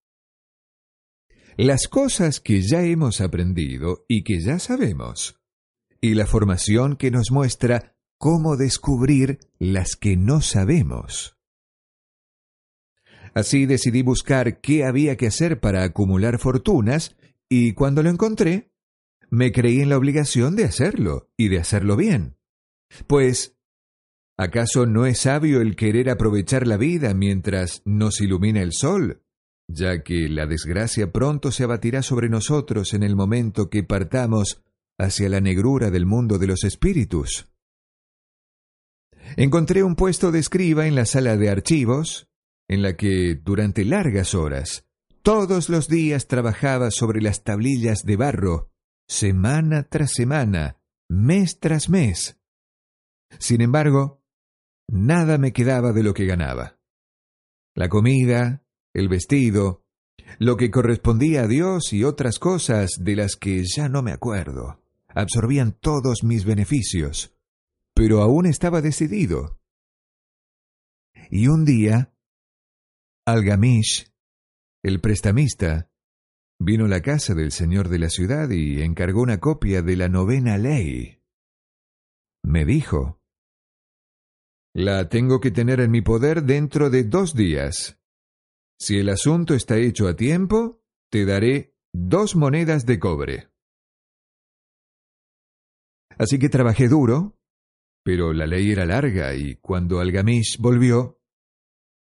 las 1.56 1.86
cosas 1.86 2.40
que 2.40 2.62
ya 2.62 2.82
hemos 2.82 3.20
aprendido 3.20 4.04
y 4.08 4.24
que 4.24 4.40
ya 4.40 4.58
sabemos, 4.58 5.40
y 6.00 6.14
la 6.14 6.26
formación 6.26 6.96
que 6.96 7.10
nos 7.10 7.30
muestra 7.30 7.96
cómo 8.18 8.56
descubrir 8.56 9.38
las 9.58 9.96
que 9.96 10.16
no 10.16 10.40
sabemos. 10.40 11.36
Así 13.34 13.66
decidí 13.66 14.02
buscar 14.02 14.60
qué 14.60 14.84
había 14.84 15.16
que 15.16 15.26
hacer 15.26 15.60
para 15.60 15.84
acumular 15.84 16.38
fortunas 16.38 17.16
y 17.54 17.72
cuando 17.74 18.02
lo 18.02 18.08
encontré, 18.08 18.72
me 19.28 19.52
creí 19.52 19.80
en 19.80 19.88
la 19.88 19.98
obligación 19.98 20.56
de 20.56 20.64
hacerlo 20.64 21.30
y 21.36 21.48
de 21.48 21.58
hacerlo 21.58 21.96
bien. 21.96 22.36
Pues, 23.06 23.56
¿acaso 24.38 24.86
no 24.86 25.06
es 25.06 25.18
sabio 25.18 25.60
el 25.60 25.76
querer 25.76 26.08
aprovechar 26.08 26.66
la 26.66 26.76
vida 26.76 27.12
mientras 27.14 27.82
nos 27.84 28.20
ilumina 28.20 28.62
el 28.62 28.72
sol 28.72 29.22
ya 29.68 30.02
que 30.02 30.28
la 30.28 30.46
desgracia 30.46 31.12
pronto 31.12 31.50
se 31.50 31.64
abatirá 31.64 32.02
sobre 32.02 32.28
nosotros 32.28 32.94
en 32.94 33.02
el 33.02 33.16
momento 33.16 33.70
que 33.70 33.82
partamos 33.82 34.62
hacia 34.98 35.28
la 35.28 35.40
negrura 35.40 35.90
del 35.90 36.06
mundo 36.06 36.38
de 36.38 36.46
los 36.46 36.64
espíritus. 36.64 37.48
Encontré 39.36 39.82
un 39.82 39.96
puesto 39.96 40.30
de 40.30 40.40
escriba 40.40 40.86
en 40.86 40.94
la 40.94 41.06
sala 41.06 41.36
de 41.36 41.48
archivos, 41.48 42.28
en 42.68 42.82
la 42.82 42.96
que 42.96 43.34
durante 43.34 43.84
largas 43.84 44.34
horas, 44.34 44.86
todos 45.22 45.68
los 45.68 45.88
días 45.88 46.26
trabajaba 46.26 46.90
sobre 46.90 47.22
las 47.22 47.44
tablillas 47.44 48.02
de 48.04 48.16
barro, 48.16 48.70
semana 49.06 49.84
tras 49.84 50.12
semana, 50.12 50.80
mes 51.08 51.60
tras 51.60 51.88
mes. 51.88 52.40
Sin 53.38 53.60
embargo, 53.60 54.22
nada 54.88 55.38
me 55.38 55.52
quedaba 55.52 55.92
de 55.92 56.02
lo 56.02 56.12
que 56.12 56.26
ganaba. 56.26 56.78
La 57.74 57.88
comida, 57.88 58.64
el 58.92 59.08
vestido, 59.08 59.84
lo 60.38 60.56
que 60.56 60.70
correspondía 60.70 61.42
a 61.42 61.46
Dios 61.46 61.92
y 61.92 62.04
otras 62.04 62.38
cosas 62.38 62.90
de 63.00 63.16
las 63.16 63.36
que 63.36 63.64
ya 63.64 63.88
no 63.88 64.02
me 64.02 64.12
acuerdo. 64.12 64.82
Absorbían 65.08 65.72
todos 65.72 66.24
mis 66.24 66.44
beneficios, 66.44 67.34
pero 67.94 68.22
aún 68.22 68.46
estaba 68.46 68.80
decidido. 68.80 69.58
Y 71.30 71.46
un 71.46 71.64
día, 71.64 72.14
Algamish, 73.24 74.11
el 74.82 75.00
prestamista, 75.00 75.88
vino 76.58 76.86
a 76.86 76.88
la 76.88 77.00
casa 77.00 77.34
del 77.34 77.52
señor 77.52 77.88
de 77.88 77.98
la 77.98 78.08
ciudad 78.08 78.50
y 78.50 78.82
encargó 78.82 79.22
una 79.22 79.38
copia 79.38 79.82
de 79.82 79.96
la 79.96 80.08
novena 80.08 80.58
ley. 80.58 81.22
Me 82.44 82.64
dijo, 82.64 83.20
La 84.74 85.08
tengo 85.08 85.40
que 85.40 85.50
tener 85.50 85.80
en 85.80 85.90
mi 85.90 86.02
poder 86.02 86.42
dentro 86.42 86.90
de 86.90 87.04
dos 87.04 87.34
días. 87.34 88.00
Si 88.80 88.98
el 88.98 89.08
asunto 89.10 89.54
está 89.54 89.76
hecho 89.76 90.08
a 90.08 90.16
tiempo, 90.16 90.82
te 91.10 91.24
daré 91.24 91.76
dos 91.92 92.34
monedas 92.34 92.84
de 92.84 92.98
cobre. 92.98 93.48
Así 96.18 96.38
que 96.38 96.48
trabajé 96.48 96.88
duro, 96.88 97.38
pero 98.04 98.32
la 98.32 98.46
ley 98.46 98.72
era 98.72 98.84
larga 98.84 99.34
y 99.34 99.56
cuando 99.56 100.00
Algamish 100.00 100.58
volvió, 100.58 101.20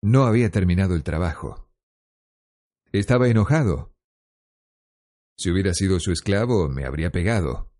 no 0.01 0.25
había 0.25 0.51
terminado 0.51 0.95
el 0.95 1.03
trabajo. 1.03 1.66
Estaba 2.91 3.27
enojado. 3.27 3.93
Si 5.37 5.51
hubiera 5.51 5.73
sido 5.73 5.99
su 5.99 6.11
esclavo, 6.11 6.67
me 6.67 6.85
habría 6.85 7.11
pegado. 7.11 7.71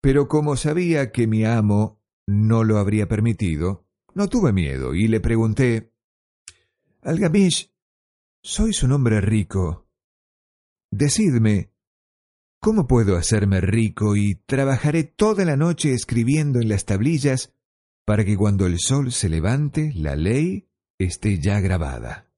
Pero 0.00 0.26
como 0.28 0.56
sabía 0.56 1.12
que 1.12 1.26
mi 1.26 1.44
amo 1.44 2.00
no 2.26 2.64
lo 2.64 2.78
habría 2.78 3.08
permitido, 3.08 3.86
no 4.14 4.28
tuve 4.28 4.52
miedo 4.52 4.94
y 4.94 5.08
le 5.08 5.20
pregunté, 5.20 5.92
Algamish, 7.02 7.72
sois 8.42 8.82
un 8.82 8.92
hombre 8.92 9.20
rico. 9.20 9.88
Decidme, 10.90 11.72
¿cómo 12.60 12.86
puedo 12.86 13.16
hacerme 13.16 13.60
rico 13.60 14.16
y 14.16 14.34
trabajaré 14.34 15.04
toda 15.04 15.44
la 15.44 15.56
noche 15.56 15.92
escribiendo 15.94 16.60
en 16.60 16.68
las 16.68 16.84
tablillas 16.84 17.54
para 18.04 18.24
que 18.24 18.36
cuando 18.36 18.66
el 18.66 18.78
sol 18.78 19.12
se 19.12 19.28
levante 19.28 19.92
la 19.94 20.16
ley 20.16 20.68
esté 20.98 21.38
ya 21.38 21.60
grabada? 21.60 22.31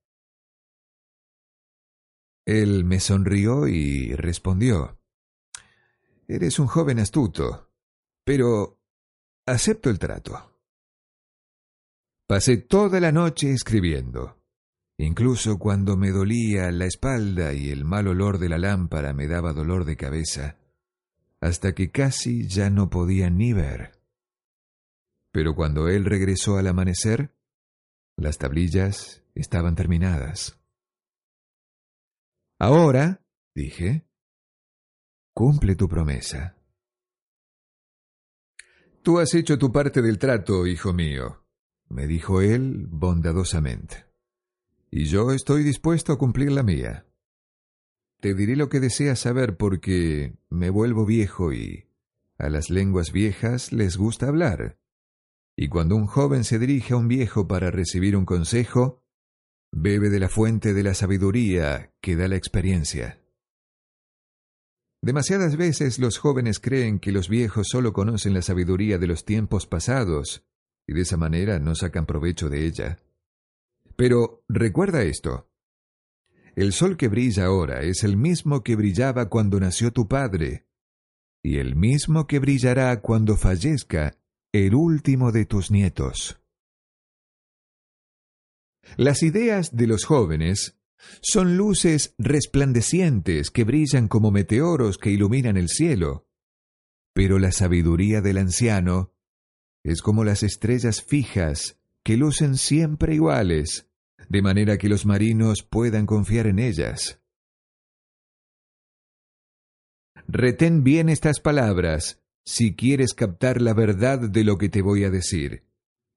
Él 2.46 2.84
me 2.84 3.00
sonrió 3.00 3.66
y 3.66 4.14
respondió, 4.14 4.98
Eres 6.28 6.58
un 6.58 6.66
joven 6.66 6.98
astuto, 6.98 7.70
pero 8.24 8.78
acepto 9.46 9.90
el 9.90 9.98
trato. 9.98 10.58
Pasé 12.26 12.56
toda 12.56 13.00
la 13.00 13.12
noche 13.12 13.52
escribiendo. 13.52 14.38
Incluso 14.96 15.58
cuando 15.58 15.96
me 15.96 16.10
dolía 16.10 16.70
la 16.70 16.86
espalda 16.86 17.52
y 17.52 17.70
el 17.70 17.84
mal 17.84 18.08
olor 18.08 18.38
de 18.38 18.48
la 18.48 18.58
lámpara 18.58 19.12
me 19.12 19.26
daba 19.26 19.52
dolor 19.52 19.84
de 19.84 19.96
cabeza, 19.96 20.56
hasta 21.40 21.74
que 21.74 21.90
casi 21.90 22.46
ya 22.46 22.70
no 22.70 22.88
podía 22.88 23.28
ni 23.28 23.52
ver. 23.52 23.92
Pero 25.32 25.54
cuando 25.54 25.88
él 25.88 26.04
regresó 26.04 26.56
al 26.56 26.68
amanecer, 26.68 27.34
las 28.16 28.38
tablillas 28.38 29.22
estaban 29.34 29.74
terminadas. 29.74 30.63
Ahora, 32.58 33.20
dije, 33.54 34.06
cumple 35.34 35.74
tu 35.74 35.88
promesa. 35.88 36.56
Tú 39.02 39.18
has 39.18 39.34
hecho 39.34 39.58
tu 39.58 39.72
parte 39.72 40.00
del 40.00 40.18
trato, 40.18 40.66
hijo 40.66 40.92
mío, 40.92 41.44
me 41.88 42.06
dijo 42.06 42.40
él 42.40 42.86
bondadosamente, 42.88 44.06
y 44.90 45.04
yo 45.06 45.32
estoy 45.32 45.62
dispuesto 45.62 46.12
a 46.12 46.18
cumplir 46.18 46.52
la 46.52 46.62
mía. 46.62 47.06
Te 48.20 48.34
diré 48.34 48.56
lo 48.56 48.68
que 48.68 48.80
deseas 48.80 49.18
saber 49.18 49.56
porque 49.56 50.38
me 50.48 50.70
vuelvo 50.70 51.04
viejo 51.04 51.52
y 51.52 51.88
a 52.38 52.48
las 52.48 52.70
lenguas 52.70 53.12
viejas 53.12 53.72
les 53.72 53.98
gusta 53.98 54.28
hablar. 54.28 54.78
Y 55.56 55.68
cuando 55.68 55.96
un 55.96 56.06
joven 56.06 56.44
se 56.44 56.58
dirige 56.58 56.94
a 56.94 56.96
un 56.96 57.08
viejo 57.08 57.46
para 57.46 57.70
recibir 57.70 58.16
un 58.16 58.24
consejo, 58.24 59.03
bebe 59.76 60.08
de 60.08 60.20
la 60.20 60.28
fuente 60.28 60.72
de 60.72 60.84
la 60.84 60.94
sabiduría 60.94 61.92
que 62.00 62.14
da 62.14 62.28
la 62.28 62.36
experiencia. 62.36 63.20
Demasiadas 65.02 65.56
veces 65.56 65.98
los 65.98 66.18
jóvenes 66.18 66.60
creen 66.60 67.00
que 67.00 67.12
los 67.12 67.28
viejos 67.28 67.66
solo 67.68 67.92
conocen 67.92 68.34
la 68.34 68.42
sabiduría 68.42 68.98
de 68.98 69.08
los 69.08 69.24
tiempos 69.24 69.66
pasados 69.66 70.46
y 70.86 70.94
de 70.94 71.02
esa 71.02 71.16
manera 71.16 71.58
no 71.58 71.74
sacan 71.74 72.06
provecho 72.06 72.48
de 72.48 72.66
ella. 72.66 72.98
Pero 73.96 74.44
recuerda 74.48 75.02
esto. 75.02 75.50
El 76.54 76.72
sol 76.72 76.96
que 76.96 77.08
brilla 77.08 77.46
ahora 77.46 77.82
es 77.82 78.04
el 78.04 78.16
mismo 78.16 78.62
que 78.62 78.76
brillaba 78.76 79.28
cuando 79.28 79.58
nació 79.58 79.92
tu 79.92 80.06
padre, 80.06 80.66
y 81.42 81.58
el 81.58 81.74
mismo 81.74 82.28
que 82.28 82.38
brillará 82.38 83.00
cuando 83.00 83.36
fallezca 83.36 84.16
el 84.52 84.74
último 84.74 85.32
de 85.32 85.46
tus 85.46 85.72
nietos. 85.72 86.43
Las 88.96 89.22
ideas 89.22 89.76
de 89.76 89.86
los 89.86 90.04
jóvenes 90.04 90.76
son 91.20 91.56
luces 91.56 92.14
resplandecientes 92.18 93.50
que 93.50 93.64
brillan 93.64 94.08
como 94.08 94.30
meteoros 94.30 94.98
que 94.98 95.10
iluminan 95.10 95.56
el 95.56 95.68
cielo, 95.68 96.26
pero 97.12 97.38
la 97.38 97.52
sabiduría 97.52 98.20
del 98.20 98.38
anciano 98.38 99.12
es 99.84 100.00
como 100.02 100.24
las 100.24 100.42
estrellas 100.42 101.02
fijas 101.02 101.78
que 102.02 102.16
lucen 102.16 102.56
siempre 102.56 103.14
iguales, 103.14 103.88
de 104.28 104.42
manera 104.42 104.78
que 104.78 104.88
los 104.88 105.06
marinos 105.06 105.62
puedan 105.62 106.06
confiar 106.06 106.46
en 106.46 106.58
ellas. 106.58 107.20
Retén 110.26 110.84
bien 110.84 111.08
estas 111.08 111.40
palabras 111.40 112.22
si 112.44 112.74
quieres 112.74 113.14
captar 113.14 113.60
la 113.60 113.74
verdad 113.74 114.18
de 114.18 114.44
lo 114.44 114.58
que 114.58 114.68
te 114.68 114.82
voy 114.82 115.04
a 115.04 115.10
decir, 115.10 115.63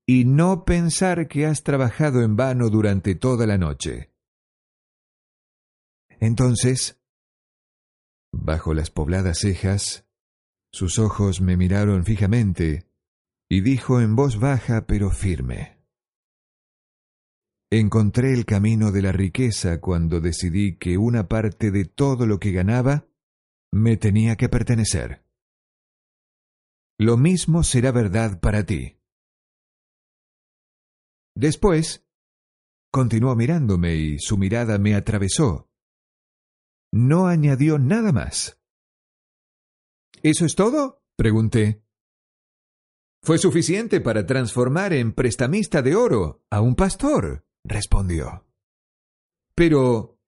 y 0.10 0.24
no 0.24 0.64
pensar 0.64 1.28
que 1.28 1.46
has 1.46 1.64
trabajado 1.64 2.22
en 2.22 2.38
vano 2.38 2.70
durante 2.70 3.14
toda 3.14 3.46
la 3.46 3.58
noche. 3.58 4.14
Entonces, 6.20 7.02
bajo 8.32 8.74
las 8.74 8.90
pobladas 8.90 9.40
cejas, 9.40 10.08
sus 10.72 10.98
ojos 10.98 11.42
me 11.42 11.58
miraron 11.58 12.06
fijamente, 12.06 12.88
y 13.50 13.62
dijo 13.62 14.00
en 14.00 14.16
voz 14.16 14.40
baja 14.40 14.88
pero 14.88 15.12
firme. 15.12 15.78
Encontré 17.70 18.34
el 18.34 18.46
camino 18.46 18.94
de 18.94 19.02
la 19.02 19.12
riqueza 19.12 19.82
cuando 19.82 20.22
decidí 20.22 20.78
que 20.78 20.98
una 20.98 21.28
parte 21.28 21.70
de 21.70 21.84
todo 21.84 22.26
lo 22.26 22.40
que 22.40 22.54
ganaba 22.54 23.08
me 23.74 23.98
tenía 23.98 24.38
que 24.38 24.48
pertenecer. 24.48 25.26
Lo 26.98 27.18
mismo 27.18 27.64
será 27.64 27.92
verdad 27.92 28.40
para 28.40 28.66
ti. 28.66 28.97
Después, 31.38 32.04
continuó 32.92 33.36
mirándome 33.36 33.96
y 33.96 34.18
su 34.18 34.40
mirada 34.40 34.80
me 34.80 34.96
atravesó. 34.96 35.70
No 36.92 37.28
añadió 37.28 37.78
nada 37.78 38.12
más. 38.12 38.60
¿Eso 40.24 40.46
es 40.46 40.56
todo? 40.56 41.04
pregunté. 41.16 41.84
Fue 43.22 43.38
suficiente 43.38 44.02
para 44.02 44.26
transformar 44.26 44.94
en 44.94 45.14
prestamista 45.14 45.84
de 45.84 45.96
oro 45.96 46.44
a 46.50 46.62
un 46.62 46.76
pastor 46.76 47.46
respondió. 47.64 48.48
Pero... 49.54 50.20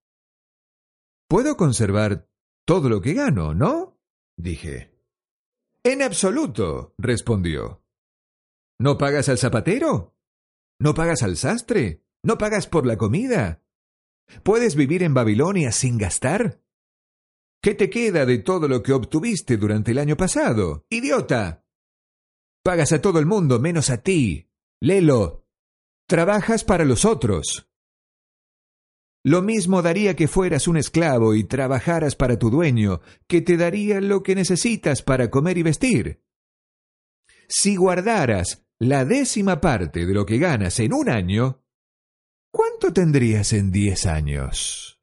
Puedo 1.28 1.58
conservar 1.58 2.30
todo 2.66 2.88
lo 2.88 3.02
que 3.02 3.14
gano, 3.14 3.56
¿no? 3.56 4.00
dije. 4.38 4.96
En 5.84 6.04
absoluto, 6.04 6.94
respondió. 7.00 7.84
¿No 8.80 8.98
pagas 8.98 9.30
al 9.30 9.40
zapatero? 9.40 10.19
¿No 10.80 10.94
pagas 10.94 11.24
al 11.24 11.38
sastre? 11.38 12.04
¿No 12.24 12.38
pagas 12.38 12.68
por 12.68 12.86
la 12.86 12.98
comida? 12.98 13.62
¿Puedes 14.44 14.76
vivir 14.76 15.04
en 15.04 15.14
Babilonia 15.14 15.72
sin 15.72 15.98
gastar? 15.98 16.62
¿Qué 17.62 17.76
te 17.76 17.90
queda 17.90 18.26
de 18.26 18.38
todo 18.38 18.68
lo 18.68 18.82
que 18.82 18.94
obtuviste 18.94 19.58
durante 19.58 19.92
el 19.92 19.98
año 19.98 20.16
pasado? 20.16 20.86
¡Idiota! 20.90 21.66
Pagas 22.64 22.94
a 22.94 23.02
todo 23.02 23.20
el 23.20 23.26
mundo 23.26 23.60
menos 23.60 23.90
a 23.90 23.98
ti. 24.02 24.50
Lelo, 24.82 25.40
Trabajas 26.10 26.64
para 26.64 26.86
los 26.86 27.06
otros. 27.06 27.70
Lo 29.24 29.44
mismo 29.44 29.84
daría 29.84 30.16
que 30.16 30.28
fueras 30.28 30.68
un 30.68 30.78
esclavo 30.78 31.36
y 31.36 31.44
trabajaras 31.44 32.16
para 32.16 32.40
tu 32.40 32.50
dueño, 32.50 33.02
que 33.28 33.42
te 33.42 33.58
daría 33.58 34.02
lo 34.02 34.24
que 34.24 34.34
necesitas 34.34 35.04
para 35.04 35.30
comer 35.30 35.60
y 35.60 35.64
vestir. 35.64 36.24
Si 37.48 37.76
guardaras 37.76 38.66
la 38.80 39.04
décima 39.04 39.60
parte 39.60 40.06
de 40.06 40.14
lo 40.14 40.26
que 40.26 40.38
ganas 40.38 40.80
en 40.80 40.94
un 40.94 41.10
año, 41.10 41.62
¿cuánto 42.52 42.94
tendrías 42.94 43.52
en 43.54 43.72
diez 43.72 44.06
años? 44.06 45.02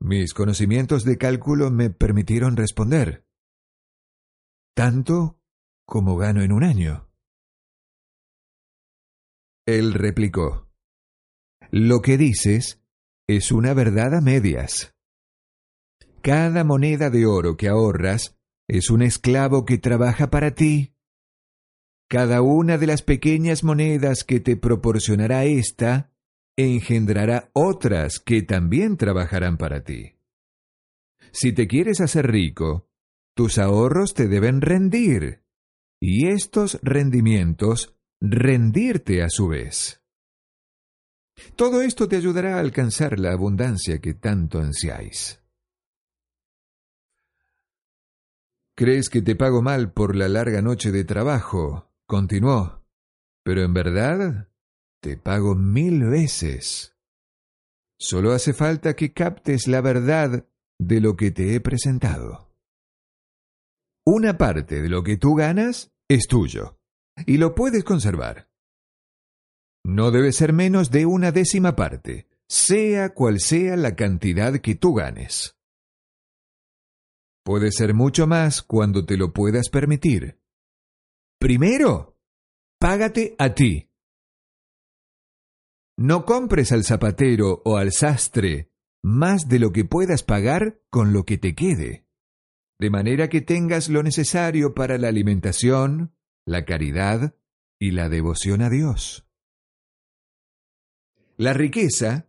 Mis 0.00 0.32
conocimientos 0.32 1.04
de 1.04 1.18
cálculo 1.18 1.70
me 1.70 1.90
permitieron 1.90 2.56
responder. 2.56 3.26
Tanto 4.74 5.40
como 5.86 6.16
gano 6.16 6.42
en 6.42 6.52
un 6.52 6.62
año. 6.62 7.10
Él 9.66 9.92
replicó, 9.94 10.70
Lo 11.70 12.00
que 12.00 12.16
dices 12.16 12.80
es 13.26 13.50
una 13.50 13.74
verdad 13.74 14.14
a 14.14 14.20
medias. 14.20 14.94
Cada 16.22 16.62
moneda 16.62 17.10
de 17.10 17.26
oro 17.26 17.56
que 17.56 17.68
ahorras 17.68 18.37
es 18.68 18.90
un 18.90 19.02
esclavo 19.02 19.64
que 19.64 19.78
trabaja 19.78 20.30
para 20.30 20.54
ti. 20.54 20.94
Cada 22.08 22.42
una 22.42 22.78
de 22.78 22.86
las 22.86 23.02
pequeñas 23.02 23.64
monedas 23.64 24.24
que 24.24 24.40
te 24.40 24.56
proporcionará 24.56 25.44
ésta 25.44 26.12
engendrará 26.56 27.50
otras 27.52 28.18
que 28.18 28.42
también 28.42 28.96
trabajarán 28.96 29.56
para 29.56 29.84
ti. 29.84 30.16
Si 31.32 31.52
te 31.52 31.66
quieres 31.66 32.00
hacer 32.00 32.30
rico, 32.30 32.88
tus 33.34 33.58
ahorros 33.58 34.14
te 34.14 34.26
deben 34.28 34.60
rendir, 34.60 35.44
y 36.00 36.28
estos 36.28 36.78
rendimientos 36.82 37.94
rendirte 38.20 39.22
a 39.22 39.28
su 39.28 39.48
vez. 39.48 40.02
Todo 41.54 41.82
esto 41.82 42.08
te 42.08 42.16
ayudará 42.16 42.56
a 42.56 42.60
alcanzar 42.60 43.18
la 43.20 43.32
abundancia 43.32 44.00
que 44.00 44.14
tanto 44.14 44.58
ansiáis. 44.58 45.40
¿Crees 48.78 49.10
que 49.10 49.22
te 49.22 49.34
pago 49.34 49.60
mal 49.60 49.92
por 49.92 50.14
la 50.14 50.28
larga 50.28 50.62
noche 50.62 50.92
de 50.92 51.02
trabajo? 51.04 51.90
continuó. 52.06 52.84
Pero 53.44 53.64
en 53.64 53.74
verdad 53.74 54.52
te 55.02 55.16
pago 55.16 55.56
mil 55.56 56.04
veces. 56.04 56.96
Solo 57.98 58.30
hace 58.30 58.52
falta 58.52 58.94
que 58.94 59.12
captes 59.12 59.66
la 59.66 59.80
verdad 59.80 60.46
de 60.78 61.00
lo 61.00 61.16
que 61.16 61.32
te 61.32 61.56
he 61.56 61.60
presentado. 61.60 62.54
Una 64.06 64.38
parte 64.38 64.80
de 64.80 64.88
lo 64.88 65.02
que 65.02 65.16
tú 65.16 65.34
ganas 65.34 65.90
es 66.08 66.28
tuyo 66.28 66.78
y 67.26 67.38
lo 67.38 67.56
puedes 67.56 67.82
conservar. 67.82 68.48
No 69.84 70.12
debe 70.12 70.30
ser 70.30 70.52
menos 70.52 70.92
de 70.92 71.04
una 71.04 71.32
décima 71.32 71.74
parte, 71.74 72.28
sea 72.46 73.12
cual 73.12 73.40
sea 73.40 73.76
la 73.76 73.96
cantidad 73.96 74.60
que 74.60 74.76
tú 74.76 74.94
ganes. 74.94 75.57
Puede 77.48 77.72
ser 77.72 77.94
mucho 77.94 78.26
más 78.26 78.60
cuando 78.60 79.06
te 79.06 79.16
lo 79.16 79.32
puedas 79.32 79.70
permitir. 79.70 80.38
Primero, 81.40 82.18
págate 82.78 83.36
a 83.38 83.54
ti. 83.54 83.90
No 85.96 86.26
compres 86.26 86.72
al 86.72 86.84
zapatero 86.84 87.62
o 87.64 87.78
al 87.78 87.92
sastre 87.92 88.70
más 89.02 89.48
de 89.48 89.60
lo 89.60 89.72
que 89.72 89.86
puedas 89.86 90.22
pagar 90.24 90.82
con 90.90 91.14
lo 91.14 91.24
que 91.24 91.38
te 91.38 91.54
quede, 91.54 92.06
de 92.78 92.90
manera 92.90 93.30
que 93.30 93.40
tengas 93.40 93.88
lo 93.88 94.02
necesario 94.02 94.74
para 94.74 94.98
la 94.98 95.08
alimentación, 95.08 96.14
la 96.44 96.66
caridad 96.66 97.34
y 97.80 97.92
la 97.92 98.10
devoción 98.10 98.60
a 98.60 98.68
Dios. 98.68 99.26
La 101.38 101.54
riqueza, 101.54 102.28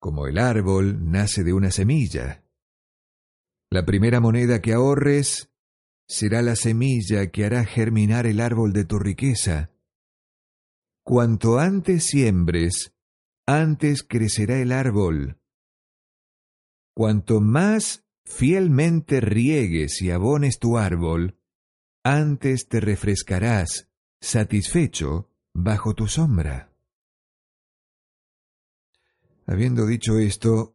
como 0.00 0.26
el 0.26 0.36
árbol, 0.36 1.12
nace 1.12 1.44
de 1.44 1.52
una 1.52 1.70
semilla. 1.70 2.42
La 3.70 3.84
primera 3.84 4.18
moneda 4.20 4.62
que 4.62 4.72
ahorres 4.72 5.50
será 6.06 6.40
la 6.40 6.56
semilla 6.56 7.30
que 7.30 7.44
hará 7.44 7.66
germinar 7.66 8.26
el 8.26 8.40
árbol 8.40 8.72
de 8.72 8.86
tu 8.86 8.98
riqueza. 8.98 9.70
Cuanto 11.04 11.58
antes 11.58 12.06
siembres, 12.06 12.94
antes 13.46 14.02
crecerá 14.02 14.58
el 14.58 14.72
árbol. 14.72 15.38
Cuanto 16.94 17.42
más 17.42 18.06
fielmente 18.24 19.20
riegues 19.20 20.00
y 20.00 20.10
abones 20.10 20.58
tu 20.58 20.78
árbol, 20.78 21.38
antes 22.02 22.68
te 22.68 22.80
refrescarás, 22.80 23.90
satisfecho, 24.18 25.30
bajo 25.52 25.94
tu 25.94 26.06
sombra. 26.06 26.72
Habiendo 29.46 29.86
dicho 29.86 30.18
esto, 30.18 30.74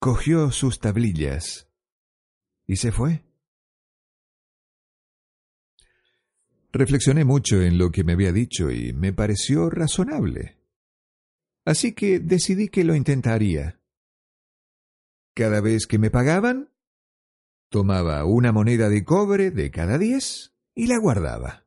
cogió 0.00 0.50
sus 0.50 0.80
tablillas 0.80 1.67
y 2.68 2.76
se 2.76 2.92
fue. 2.92 3.24
Reflexioné 6.70 7.24
mucho 7.24 7.60
en 7.62 7.78
lo 7.78 7.90
que 7.90 8.04
me 8.04 8.12
había 8.12 8.30
dicho 8.30 8.70
y 8.70 8.92
me 8.92 9.12
pareció 9.12 9.70
razonable. 9.70 10.58
Así 11.64 11.94
que 11.94 12.20
decidí 12.20 12.68
que 12.68 12.84
lo 12.84 12.94
intentaría. 12.94 13.80
Cada 15.34 15.60
vez 15.60 15.86
que 15.86 15.98
me 15.98 16.10
pagaban, 16.10 16.70
tomaba 17.70 18.24
una 18.24 18.52
moneda 18.52 18.88
de 18.88 19.02
cobre 19.02 19.50
de 19.50 19.70
cada 19.70 19.98
diez 19.98 20.54
y 20.74 20.86
la 20.86 20.98
guardaba. 20.98 21.66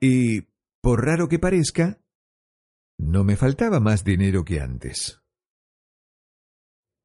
Y, 0.00 0.42
por 0.80 1.04
raro 1.04 1.28
que 1.28 1.38
parezca, 1.38 2.00
no 2.98 3.24
me 3.24 3.36
faltaba 3.36 3.78
más 3.78 4.04
dinero 4.04 4.44
que 4.44 4.60
antes. 4.60 5.20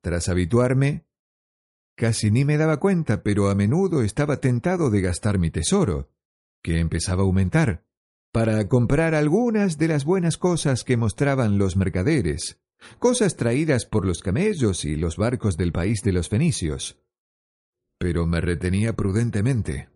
Tras 0.01 0.29
habituarme, 0.29 1.05
casi 2.01 2.31
ni 2.31 2.45
me 2.45 2.57
daba 2.57 2.77
cuenta, 2.77 3.21
pero 3.21 3.51
a 3.51 3.53
menudo 3.53 4.01
estaba 4.01 4.37
tentado 4.37 4.89
de 4.89 5.01
gastar 5.01 5.37
mi 5.37 5.51
tesoro, 5.51 6.09
que 6.63 6.79
empezaba 6.79 7.21
a 7.21 7.25
aumentar, 7.25 7.85
para 8.31 8.67
comprar 8.67 9.13
algunas 9.13 9.77
de 9.77 9.87
las 9.87 10.03
buenas 10.03 10.39
cosas 10.39 10.83
que 10.83 10.97
mostraban 10.97 11.59
los 11.59 11.75
mercaderes, 11.75 12.59
cosas 12.97 13.35
traídas 13.35 13.85
por 13.85 14.07
los 14.07 14.23
camellos 14.23 14.83
y 14.83 14.95
los 14.95 15.15
barcos 15.15 15.57
del 15.57 15.71
país 15.71 16.01
de 16.01 16.11
los 16.11 16.27
fenicios. 16.27 16.97
Pero 17.99 18.25
me 18.25 18.41
retenía 18.41 18.93
prudentemente. 18.93 19.90